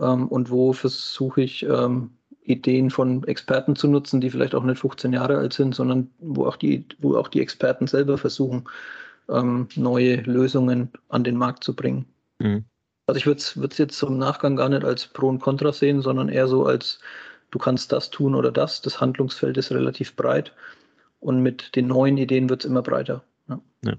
ähm, 0.00 0.28
und 0.28 0.50
wo 0.50 0.72
versuche 0.72 1.42
ich 1.42 1.62
ähm, 1.64 2.10
Ideen 2.42 2.90
von 2.90 3.24
Experten 3.24 3.76
zu 3.76 3.88
nutzen, 3.88 4.20
die 4.20 4.30
vielleicht 4.30 4.54
auch 4.54 4.62
nicht 4.62 4.78
15 4.78 5.12
Jahre 5.12 5.38
alt 5.38 5.52
sind, 5.52 5.74
sondern 5.74 6.10
wo 6.18 6.46
auch 6.46 6.56
die, 6.56 6.84
wo 6.98 7.16
auch 7.16 7.28
die 7.28 7.40
Experten 7.40 7.86
selber 7.86 8.18
versuchen, 8.18 8.64
ähm, 9.28 9.68
neue 9.74 10.16
Lösungen 10.22 10.90
an 11.08 11.24
den 11.24 11.36
Markt 11.36 11.64
zu 11.64 11.74
bringen. 11.74 12.06
Mhm. 12.38 12.64
Also 13.06 13.18
ich 13.18 13.26
würde 13.26 13.38
es 13.38 13.78
jetzt 13.78 13.98
zum 13.98 14.18
Nachgang 14.18 14.56
gar 14.56 14.68
nicht 14.68 14.84
als 14.84 15.06
Pro 15.06 15.28
und 15.28 15.40
Contra 15.40 15.72
sehen, 15.72 16.02
sondern 16.02 16.28
eher 16.28 16.48
so 16.48 16.66
als 16.66 17.00
du 17.50 17.58
kannst 17.58 17.92
das 17.92 18.10
tun 18.10 18.34
oder 18.34 18.50
das. 18.50 18.82
Das 18.82 19.00
Handlungsfeld 19.00 19.56
ist 19.56 19.70
relativ 19.70 20.16
breit 20.16 20.52
und 21.20 21.42
mit 21.42 21.74
den 21.76 21.86
neuen 21.86 22.18
Ideen 22.18 22.48
wird 22.48 22.64
es 22.64 22.70
immer 22.70 22.82
breiter. 22.82 23.22
Ja. 23.48 23.60
Ja. 23.84 23.94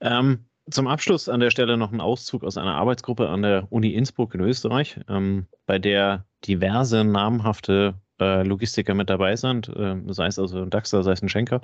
Ähm, 0.00 0.44
zum 0.70 0.86
Abschluss 0.86 1.28
an 1.28 1.40
der 1.40 1.50
Stelle 1.50 1.76
noch 1.76 1.92
ein 1.92 2.00
Auszug 2.00 2.44
aus 2.44 2.56
einer 2.56 2.74
Arbeitsgruppe 2.74 3.28
an 3.28 3.42
der 3.42 3.66
Uni 3.70 3.90
Innsbruck 3.90 4.34
in 4.34 4.40
Österreich, 4.40 4.98
ähm, 5.08 5.46
bei 5.66 5.78
der 5.78 6.24
diverse 6.46 7.04
namhafte 7.04 7.94
äh, 8.20 8.42
Logistiker 8.42 8.94
mit 8.94 9.10
dabei 9.10 9.36
sind, 9.36 9.68
äh, 9.68 9.96
sei 10.08 10.26
es 10.26 10.38
also 10.38 10.62
ein 10.62 10.70
DAXer, 10.70 11.02
sei 11.02 11.12
es 11.12 11.22
ein 11.22 11.28
Schenker. 11.28 11.60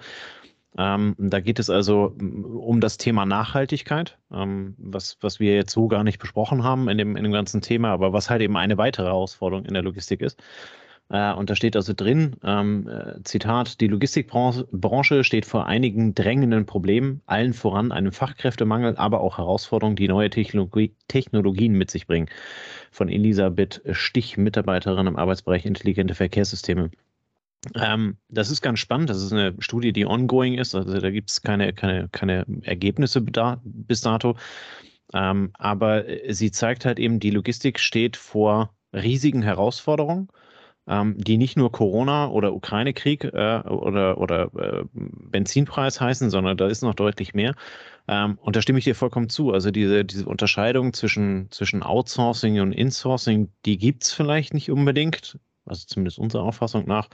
Ähm, 0.78 1.16
da 1.18 1.40
geht 1.40 1.58
es 1.58 1.68
also 1.68 2.14
um 2.16 2.80
das 2.80 2.96
Thema 2.96 3.26
Nachhaltigkeit, 3.26 4.18
ähm, 4.32 4.76
was, 4.78 5.16
was 5.20 5.40
wir 5.40 5.54
jetzt 5.54 5.72
so 5.72 5.88
gar 5.88 6.04
nicht 6.04 6.20
besprochen 6.20 6.62
haben 6.62 6.88
in 6.88 6.96
dem, 6.96 7.16
in 7.16 7.24
dem 7.24 7.32
ganzen 7.32 7.60
Thema, 7.60 7.88
aber 7.90 8.12
was 8.12 8.30
halt 8.30 8.42
eben 8.42 8.56
eine 8.56 8.78
weitere 8.78 9.06
Herausforderung 9.06 9.64
in 9.64 9.74
der 9.74 9.82
Logistik 9.82 10.20
ist. 10.20 10.40
Äh, 11.10 11.32
und 11.34 11.50
da 11.50 11.56
steht 11.56 11.76
also 11.76 11.92
drin, 11.92 12.36
ähm, 12.44 12.88
äh, 12.88 13.22
Zitat, 13.24 13.80
die 13.80 13.88
Logistikbranche 13.88 15.24
steht 15.24 15.44
vor 15.44 15.66
einigen 15.66 16.14
drängenden 16.14 16.66
Problemen, 16.66 17.20
allen 17.26 17.52
voran 17.52 17.92
einem 17.92 18.12
Fachkräftemangel, 18.12 18.96
aber 18.96 19.20
auch 19.20 19.38
Herausforderungen, 19.38 19.96
die 19.96 20.08
neue 20.08 20.30
Technologie, 20.30 20.94
Technologien 21.08 21.72
mit 21.72 21.90
sich 21.90 22.06
bringen. 22.06 22.28
Von 22.92 23.08
Elisabeth 23.08 23.82
Stich, 23.90 24.36
Mitarbeiterin 24.36 25.08
im 25.08 25.16
Arbeitsbereich 25.16 25.66
intelligente 25.66 26.14
Verkehrssysteme. 26.14 26.90
Ähm, 27.74 28.16
das 28.28 28.50
ist 28.50 28.62
ganz 28.62 28.78
spannend. 28.78 29.10
Das 29.10 29.20
ist 29.20 29.32
eine 29.32 29.54
Studie, 29.58 29.92
die 29.92 30.06
ongoing 30.06 30.54
ist. 30.54 30.74
Also 30.74 30.98
da 30.98 31.10
gibt 31.10 31.30
es 31.30 31.42
keine, 31.42 31.72
keine, 31.72 32.08
keine 32.10 32.46
Ergebnisse 32.62 33.20
bis 33.20 34.00
dato. 34.00 34.36
Ähm, 35.12 35.50
aber 35.54 36.04
sie 36.28 36.52
zeigt 36.52 36.84
halt 36.84 37.00
eben, 37.00 37.18
die 37.20 37.30
Logistik 37.30 37.80
steht 37.80 38.16
vor 38.16 38.72
riesigen 38.92 39.42
Herausforderungen 39.42 40.28
ähm, 40.88 41.16
die 41.18 41.38
nicht 41.38 41.56
nur 41.56 41.72
Corona 41.72 42.28
oder 42.28 42.52
Ukraine-Krieg 42.54 43.24
äh, 43.24 43.60
oder, 43.66 44.18
oder 44.18 44.50
äh, 44.56 44.84
Benzinpreis 44.92 46.00
heißen, 46.00 46.30
sondern 46.30 46.56
da 46.56 46.66
ist 46.68 46.82
noch 46.82 46.94
deutlich 46.94 47.34
mehr. 47.34 47.54
Ähm, 48.08 48.38
und 48.42 48.56
da 48.56 48.62
stimme 48.62 48.78
ich 48.78 48.84
dir 48.84 48.94
vollkommen 48.94 49.28
zu. 49.28 49.52
Also 49.52 49.70
diese, 49.70 50.04
diese 50.04 50.26
Unterscheidung 50.26 50.92
zwischen, 50.92 51.50
zwischen 51.50 51.82
Outsourcing 51.82 52.60
und 52.60 52.72
Insourcing, 52.72 53.50
die 53.64 53.78
gibt 53.78 54.04
es 54.04 54.12
vielleicht 54.12 54.54
nicht 54.54 54.70
unbedingt, 54.70 55.38
also 55.66 55.86
zumindest 55.86 56.18
unserer 56.18 56.42
Auffassung 56.42 56.86
nach 56.86 57.08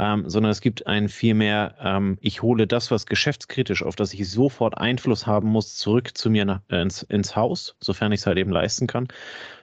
ähm, 0.00 0.28
sondern 0.30 0.50
es 0.50 0.62
gibt 0.62 0.86
ein 0.86 1.10
vielmehr, 1.10 1.74
ähm, 1.78 2.16
ich 2.22 2.40
hole 2.40 2.66
das, 2.66 2.90
was 2.90 3.04
geschäftskritisch, 3.04 3.82
auf 3.82 3.96
das 3.96 4.14
ich 4.14 4.30
sofort 4.30 4.78
Einfluss 4.78 5.26
haben 5.26 5.48
muss, 5.48 5.76
zurück 5.76 6.16
zu 6.16 6.30
mir 6.30 6.46
nach, 6.46 6.60
äh, 6.70 6.80
ins, 6.80 7.02
ins 7.02 7.36
Haus, 7.36 7.76
sofern 7.80 8.10
ich 8.12 8.20
es 8.20 8.26
halt 8.26 8.38
eben 8.38 8.50
leisten 8.50 8.86
kann. 8.86 9.08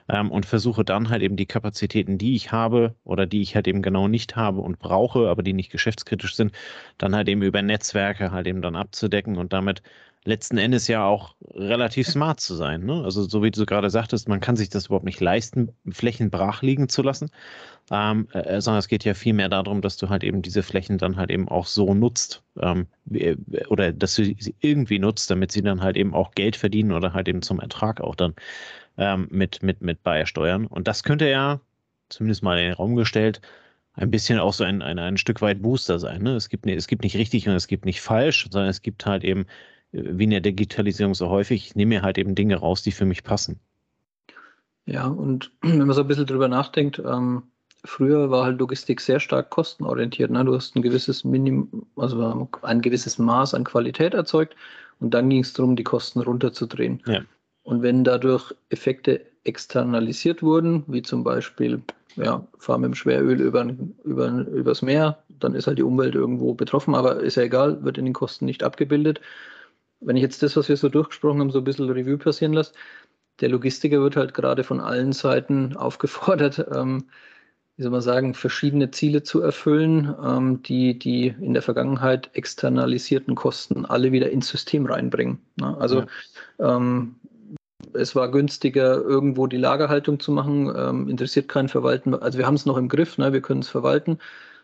Ähm, 0.08 0.30
und 0.30 0.46
versuche 0.46 0.84
dann 0.84 1.10
halt 1.10 1.22
eben 1.22 1.36
die 1.36 1.46
Kapazitäten, 1.46 2.18
die 2.18 2.34
ich 2.34 2.52
habe 2.52 2.94
oder 3.04 3.26
die 3.26 3.42
ich 3.42 3.54
halt 3.54 3.68
eben 3.68 3.82
genau 3.82 4.08
nicht 4.08 4.36
habe 4.36 4.60
und 4.60 4.78
brauche, 4.78 5.28
aber 5.28 5.42
die 5.42 5.52
nicht 5.52 5.70
geschäftskritisch 5.70 6.34
sind, 6.34 6.52
dann 6.98 7.14
halt 7.14 7.28
eben 7.28 7.42
über 7.42 7.62
Netzwerke 7.62 8.30
halt 8.30 8.46
eben 8.46 8.62
dann 8.62 8.76
abzudecken 8.76 9.36
und 9.36 9.52
damit 9.52 9.82
letzten 10.24 10.58
Endes 10.58 10.88
ja 10.88 11.04
auch 11.04 11.34
relativ 11.54 12.06
smart 12.06 12.40
zu 12.40 12.54
sein. 12.54 12.84
Ne? 12.84 13.02
Also 13.04 13.22
so 13.22 13.42
wie 13.42 13.50
du 13.50 13.66
gerade 13.66 13.90
sagtest, 13.90 14.28
man 14.28 14.40
kann 14.40 14.56
sich 14.56 14.68
das 14.68 14.86
überhaupt 14.86 15.04
nicht 15.04 15.20
leisten, 15.20 15.72
Flächen 15.90 16.30
brach 16.30 16.62
liegen 16.62 16.88
zu 16.88 17.02
lassen, 17.02 17.30
ähm, 17.90 18.28
äh, 18.32 18.60
sondern 18.60 18.78
es 18.78 18.88
geht 18.88 19.04
ja 19.04 19.14
viel 19.14 19.32
mehr 19.32 19.48
darum, 19.48 19.80
dass 19.80 19.96
du 19.96 20.08
halt 20.08 20.24
eben 20.24 20.42
diese 20.42 20.62
Flächen 20.62 20.98
dann 20.98 21.16
halt 21.16 21.30
eben 21.30 21.48
auch 21.48 21.66
so 21.66 21.94
nutzt 21.94 22.42
ähm, 22.60 22.86
oder 23.68 23.92
dass 23.92 24.14
du 24.14 24.24
sie 24.24 24.54
irgendwie 24.60 24.98
nutzt, 24.98 25.30
damit 25.30 25.52
sie 25.52 25.62
dann 25.62 25.82
halt 25.82 25.96
eben 25.96 26.14
auch 26.14 26.32
Geld 26.32 26.56
verdienen 26.56 26.92
oder 26.92 27.12
halt 27.12 27.28
eben 27.28 27.42
zum 27.42 27.60
Ertrag 27.60 28.00
auch 28.00 28.14
dann 28.14 28.34
ähm, 28.96 29.28
mit, 29.30 29.62
mit, 29.62 29.80
mit 29.80 30.02
beisteuern. 30.02 30.66
Und 30.66 30.88
das 30.88 31.02
könnte 31.02 31.28
ja, 31.28 31.60
zumindest 32.08 32.42
mal 32.42 32.58
in 32.58 32.64
den 32.64 32.74
Raum 32.74 32.96
gestellt, 32.96 33.40
ein 33.94 34.10
bisschen 34.10 34.38
auch 34.38 34.52
so 34.52 34.64
ein, 34.64 34.82
ein, 34.82 34.98
ein 34.98 35.16
Stück 35.16 35.40
weit 35.42 35.62
Booster 35.62 35.98
sein. 35.98 36.22
Ne? 36.22 36.36
Es, 36.36 36.48
gibt, 36.48 36.66
es 36.66 36.86
gibt 36.86 37.02
nicht 37.02 37.16
richtig 37.16 37.48
und 37.48 37.54
es 37.54 37.66
gibt 37.66 37.84
nicht 37.84 38.00
falsch, 38.00 38.48
sondern 38.50 38.70
es 38.70 38.82
gibt 38.82 39.06
halt 39.06 39.24
eben 39.24 39.46
wie 39.92 40.24
in 40.24 40.30
der 40.30 40.40
Digitalisierung 40.40 41.14
so 41.14 41.28
häufig, 41.30 41.66
ich 41.66 41.74
nehme 41.74 41.96
mir 41.96 42.02
halt 42.02 42.18
eben 42.18 42.34
Dinge 42.34 42.56
raus, 42.56 42.82
die 42.82 42.92
für 42.92 43.06
mich 43.06 43.24
passen. 43.24 43.58
Ja, 44.84 45.06
und 45.06 45.52
wenn 45.62 45.78
man 45.78 45.92
so 45.92 46.02
ein 46.02 46.08
bisschen 46.08 46.26
drüber 46.26 46.48
nachdenkt, 46.48 46.98
ähm, 46.98 47.44
früher 47.84 48.30
war 48.30 48.44
halt 48.44 48.58
Logistik 48.58 49.00
sehr 49.00 49.20
stark 49.20 49.50
kostenorientiert. 49.50 50.30
Ne? 50.30 50.44
Du 50.44 50.54
hast 50.54 50.76
ein 50.76 50.82
gewisses 50.82 51.24
Minimum, 51.24 51.86
also 51.96 52.48
ein 52.62 52.80
gewisses 52.80 53.18
Maß 53.18 53.54
an 53.54 53.64
Qualität 53.64 54.14
erzeugt 54.14 54.56
und 55.00 55.14
dann 55.14 55.28
ging 55.30 55.40
es 55.40 55.52
darum, 55.52 55.76
die 55.76 55.84
Kosten 55.84 56.20
runterzudrehen. 56.20 57.02
Ja. 57.06 57.20
Und 57.62 57.82
wenn 57.82 58.04
dadurch 58.04 58.54
Effekte 58.70 59.24
externalisiert 59.44 60.42
wurden, 60.42 60.84
wie 60.86 61.02
zum 61.02 61.22
Beispiel, 61.22 61.82
ja, 62.16 62.46
fahr 62.58 62.78
mit 62.78 62.88
dem 62.88 62.94
Schweröl 62.94 63.40
über, 63.40 63.66
über, 64.04 64.46
übers 64.48 64.82
Meer, 64.82 65.18
dann 65.28 65.54
ist 65.54 65.66
halt 65.66 65.78
die 65.78 65.82
Umwelt 65.82 66.14
irgendwo 66.14 66.54
betroffen, 66.54 66.94
aber 66.94 67.20
ist 67.20 67.36
ja 67.36 67.44
egal, 67.44 67.82
wird 67.84 67.98
in 67.98 68.06
den 68.06 68.14
Kosten 68.14 68.46
nicht 68.46 68.62
abgebildet 68.62 69.20
wenn 70.00 70.16
ich 70.16 70.22
jetzt 70.22 70.42
das, 70.42 70.56
was 70.56 70.68
wir 70.68 70.76
so 70.76 70.88
durchgesprochen 70.88 71.40
haben, 71.40 71.50
so 71.50 71.58
ein 71.58 71.64
bisschen 71.64 71.90
Revue 71.90 72.18
passieren 72.18 72.52
lasse, 72.52 72.72
der 73.40 73.48
Logistiker 73.50 74.00
wird 74.00 74.16
halt 74.16 74.34
gerade 74.34 74.64
von 74.64 74.80
allen 74.80 75.12
Seiten 75.12 75.76
aufgefordert, 75.76 76.66
ähm, 76.74 77.04
wie 77.78 77.82
soll 77.84 77.92
man 77.92 78.00
sagen, 78.00 78.34
verschiedene 78.34 78.90
Ziele 78.90 79.22
zu 79.22 79.40
erfüllen, 79.40 80.12
ähm, 80.22 80.62
die 80.64 80.98
die 80.98 81.28
in 81.40 81.54
der 81.54 81.62
Vergangenheit 81.62 82.28
externalisierten 82.32 83.36
Kosten 83.36 83.86
alle 83.86 84.10
wieder 84.10 84.30
ins 84.30 84.48
System 84.48 84.84
reinbringen. 84.84 85.38
Ne? 85.56 85.76
Also 85.78 86.04
ja. 86.58 86.76
ähm, 86.76 87.14
es 87.92 88.16
war 88.16 88.32
günstiger, 88.32 89.00
irgendwo 89.00 89.46
die 89.46 89.58
Lagerhaltung 89.58 90.18
zu 90.18 90.32
machen, 90.32 90.74
ähm, 90.76 91.08
interessiert 91.08 91.48
keinen 91.48 91.68
Verwalten. 91.68 92.14
Also 92.14 92.36
wir 92.36 92.46
haben 92.46 92.56
es 92.56 92.66
noch 92.66 92.76
im 92.76 92.88
Griff, 92.88 93.16
ne? 93.16 93.32
wir 93.32 93.40
können 93.40 93.60
es 93.60 93.68
verwalten. 93.68 94.18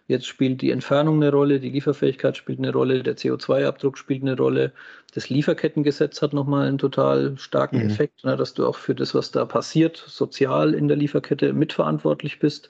Jetzt 0.09 0.27
spielt 0.27 0.61
die 0.61 0.72
Entfernung 0.72 1.22
eine 1.22 1.31
Rolle, 1.31 1.61
die 1.61 1.70
Lieferfähigkeit 1.70 2.37
spielt 2.37 2.59
eine 2.59 2.72
Rolle, 2.72 3.03
der 3.03 3.16
CO2-Abdruck 3.16 3.96
spielt 3.96 4.22
eine 4.22 4.37
Rolle. 4.37 4.72
Das 5.14 5.31
Lieferkettengesetz 5.31 6.20
hat 6.20 6.35
nochmal 6.35 6.66
einen 6.66 6.79
total 6.79 7.38
starken 7.38 7.79
mhm. 7.79 7.90
Effekt, 7.90 8.24
ne, 8.24 8.37
dass 8.37 8.53
du 8.55 8.66
auch 8.66 8.77
für 8.77 8.94
das, 8.94 9.14
was 9.14 9.31
da 9.31 9.46
passiert, 9.46 9.96
sozial 9.96 10.74
in 10.74 10.88
der 10.88 10.96
Lieferkette 10.96 11.53
mitverantwortlich 11.53 12.38
bist. 12.38 12.68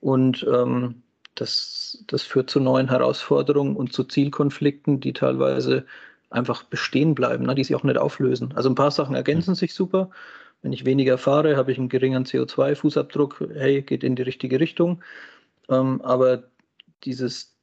Und 0.00 0.46
ähm, 0.52 1.02
das, 1.34 2.04
das 2.06 2.22
führt 2.22 2.50
zu 2.50 2.60
neuen 2.60 2.88
Herausforderungen 2.88 3.76
und 3.76 3.92
zu 3.92 4.04
Zielkonflikten, 4.04 5.00
die 5.00 5.12
teilweise 5.12 5.84
einfach 6.30 6.64
bestehen 6.64 7.14
bleiben, 7.14 7.44
ne, 7.44 7.54
die 7.54 7.64
sich 7.64 7.76
auch 7.76 7.82
nicht 7.82 7.98
auflösen. 7.98 8.52
Also 8.54 8.68
ein 8.68 8.74
paar 8.74 8.90
Sachen 8.90 9.14
ergänzen 9.14 9.50
mhm. 9.50 9.56
sich 9.56 9.74
super. 9.74 10.10
Wenn 10.62 10.72
ich 10.72 10.84
weniger 10.84 11.18
fahre, 11.18 11.56
habe 11.56 11.70
ich 11.70 11.78
einen 11.78 11.88
geringen 11.88 12.24
CO2-Fußabdruck. 12.24 13.54
Hey, 13.54 13.82
geht 13.82 14.02
in 14.02 14.16
die 14.16 14.22
richtige 14.22 14.58
Richtung. 14.58 15.02
Ähm, 15.68 16.00
aber 16.02 16.44
dieses, 17.04 17.56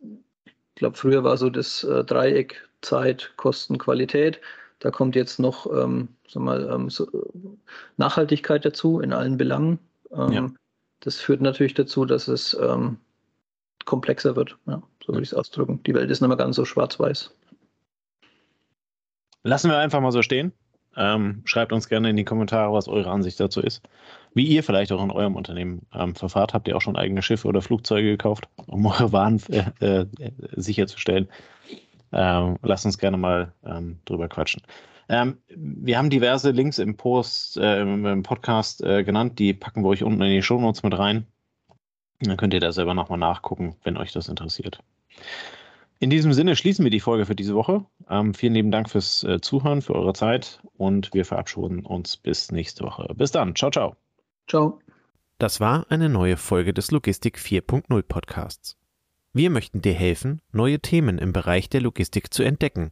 ich 0.45 0.75
glaube, 0.75 0.97
früher 0.97 1.23
war 1.23 1.37
so 1.37 1.49
das 1.49 1.83
äh, 1.83 2.03
Dreieck 2.03 2.67
Zeit, 2.81 3.33
Kosten, 3.35 3.77
Qualität. 3.77 4.39
Da 4.79 4.91
kommt 4.91 5.15
jetzt 5.15 5.39
noch 5.39 5.65
ähm, 5.65 6.09
sag 6.27 6.43
mal, 6.43 6.69
ähm, 6.71 6.89
so, 6.89 7.07
Nachhaltigkeit 7.97 8.65
dazu 8.65 8.99
in 8.99 9.13
allen 9.13 9.37
Belangen. 9.37 9.79
Ähm, 10.11 10.31
ja. 10.31 10.51
Das 11.03 11.17
führt 11.17 11.41
natürlich 11.41 11.73
dazu, 11.73 12.05
dass 12.05 12.29
es 12.29 12.57
ähm, 12.61 12.97
komplexer 13.83 14.37
wird. 14.37 14.57
Ja, 14.65 14.81
so 15.05 15.11
würde 15.11 15.23
ich 15.23 15.29
es 15.29 15.33
ausdrücken. 15.33 15.83
Die 15.83 15.93
Welt 15.93 16.09
ist 16.09 16.21
nicht 16.21 16.29
mehr 16.29 16.37
ganz 16.37 16.55
so 16.55 16.63
schwarz-weiß. 16.63 17.29
Lassen 19.43 19.69
wir 19.69 19.77
einfach 19.77 19.99
mal 19.99 20.13
so 20.13 20.21
stehen. 20.21 20.53
Ähm, 20.95 21.41
schreibt 21.43 21.73
uns 21.73 21.89
gerne 21.89 22.09
in 22.09 22.15
die 22.15 22.23
Kommentare, 22.23 22.71
was 22.71 22.87
eure 22.87 23.09
Ansicht 23.09 23.37
dazu 23.37 23.59
ist. 23.59 23.81
Wie 24.33 24.47
ihr 24.47 24.63
vielleicht 24.63 24.93
auch 24.93 25.03
in 25.03 25.11
eurem 25.11 25.35
Unternehmen 25.35 25.81
ähm, 25.93 26.15
verfahrt. 26.15 26.53
Habt 26.53 26.69
ihr 26.69 26.77
auch 26.77 26.81
schon 26.81 26.95
eigene 26.95 27.21
Schiffe 27.21 27.49
oder 27.49 27.61
Flugzeuge 27.61 28.11
gekauft, 28.11 28.47
um 28.67 28.85
eure 28.85 29.11
Waren 29.11 29.41
äh, 29.49 29.65
äh, 29.81 30.05
sicherzustellen? 30.55 31.27
Ähm, 32.13 32.59
lasst 32.61 32.85
uns 32.85 32.97
gerne 32.97 33.17
mal 33.17 33.51
ähm, 33.65 33.99
drüber 34.05 34.29
quatschen. 34.29 34.61
Ähm, 35.09 35.37
wir 35.49 35.97
haben 35.97 36.09
diverse 36.09 36.51
Links 36.51 36.79
im 36.79 36.95
Post, 36.95 37.57
äh, 37.57 37.81
im, 37.81 38.23
Podcast 38.23 38.81
äh, 38.83 39.03
genannt. 39.03 39.39
Die 39.39 39.53
packen 39.53 39.83
wir 39.83 39.89
euch 39.89 40.03
unten 40.03 40.21
in 40.21 40.31
die 40.31 40.41
Show 40.41 40.59
Notes 40.59 40.83
mit 40.83 40.97
rein. 40.97 41.27
Dann 42.21 42.37
könnt 42.37 42.53
ihr 42.53 42.59
da 42.59 42.71
selber 42.71 42.93
nochmal 42.93 43.19
nachgucken, 43.19 43.75
wenn 43.83 43.97
euch 43.97 44.11
das 44.13 44.29
interessiert. 44.29 44.79
In 45.99 46.09
diesem 46.09 46.33
Sinne 46.33 46.55
schließen 46.55 46.83
wir 46.83 46.91
die 46.91 46.99
Folge 46.99 47.25
für 47.25 47.35
diese 47.35 47.55
Woche. 47.55 47.85
Ähm, 48.09 48.33
vielen 48.33 48.53
lieben 48.53 48.71
Dank 48.71 48.89
fürs 48.89 49.23
äh, 49.23 49.39
Zuhören, 49.39 49.81
für 49.81 49.95
eure 49.95 50.13
Zeit 50.13 50.61
und 50.77 51.13
wir 51.13 51.25
verabschieden 51.25 51.85
uns 51.85 52.17
bis 52.17 52.51
nächste 52.51 52.83
Woche. 52.83 53.13
Bis 53.15 53.31
dann. 53.31 53.55
Ciao, 53.55 53.71
ciao. 53.71 53.95
Ciao. 54.47 54.79
Das 55.37 55.59
war 55.59 55.85
eine 55.89 56.09
neue 56.09 56.37
Folge 56.37 56.73
des 56.73 56.91
Logistik 56.91 57.37
4.0 57.37 58.01
Podcasts. 58.03 58.77
Wir 59.33 59.49
möchten 59.49 59.81
dir 59.81 59.93
helfen, 59.93 60.41
neue 60.51 60.79
Themen 60.79 61.17
im 61.17 61.33
Bereich 61.33 61.69
der 61.69 61.81
Logistik 61.81 62.33
zu 62.33 62.43
entdecken, 62.43 62.91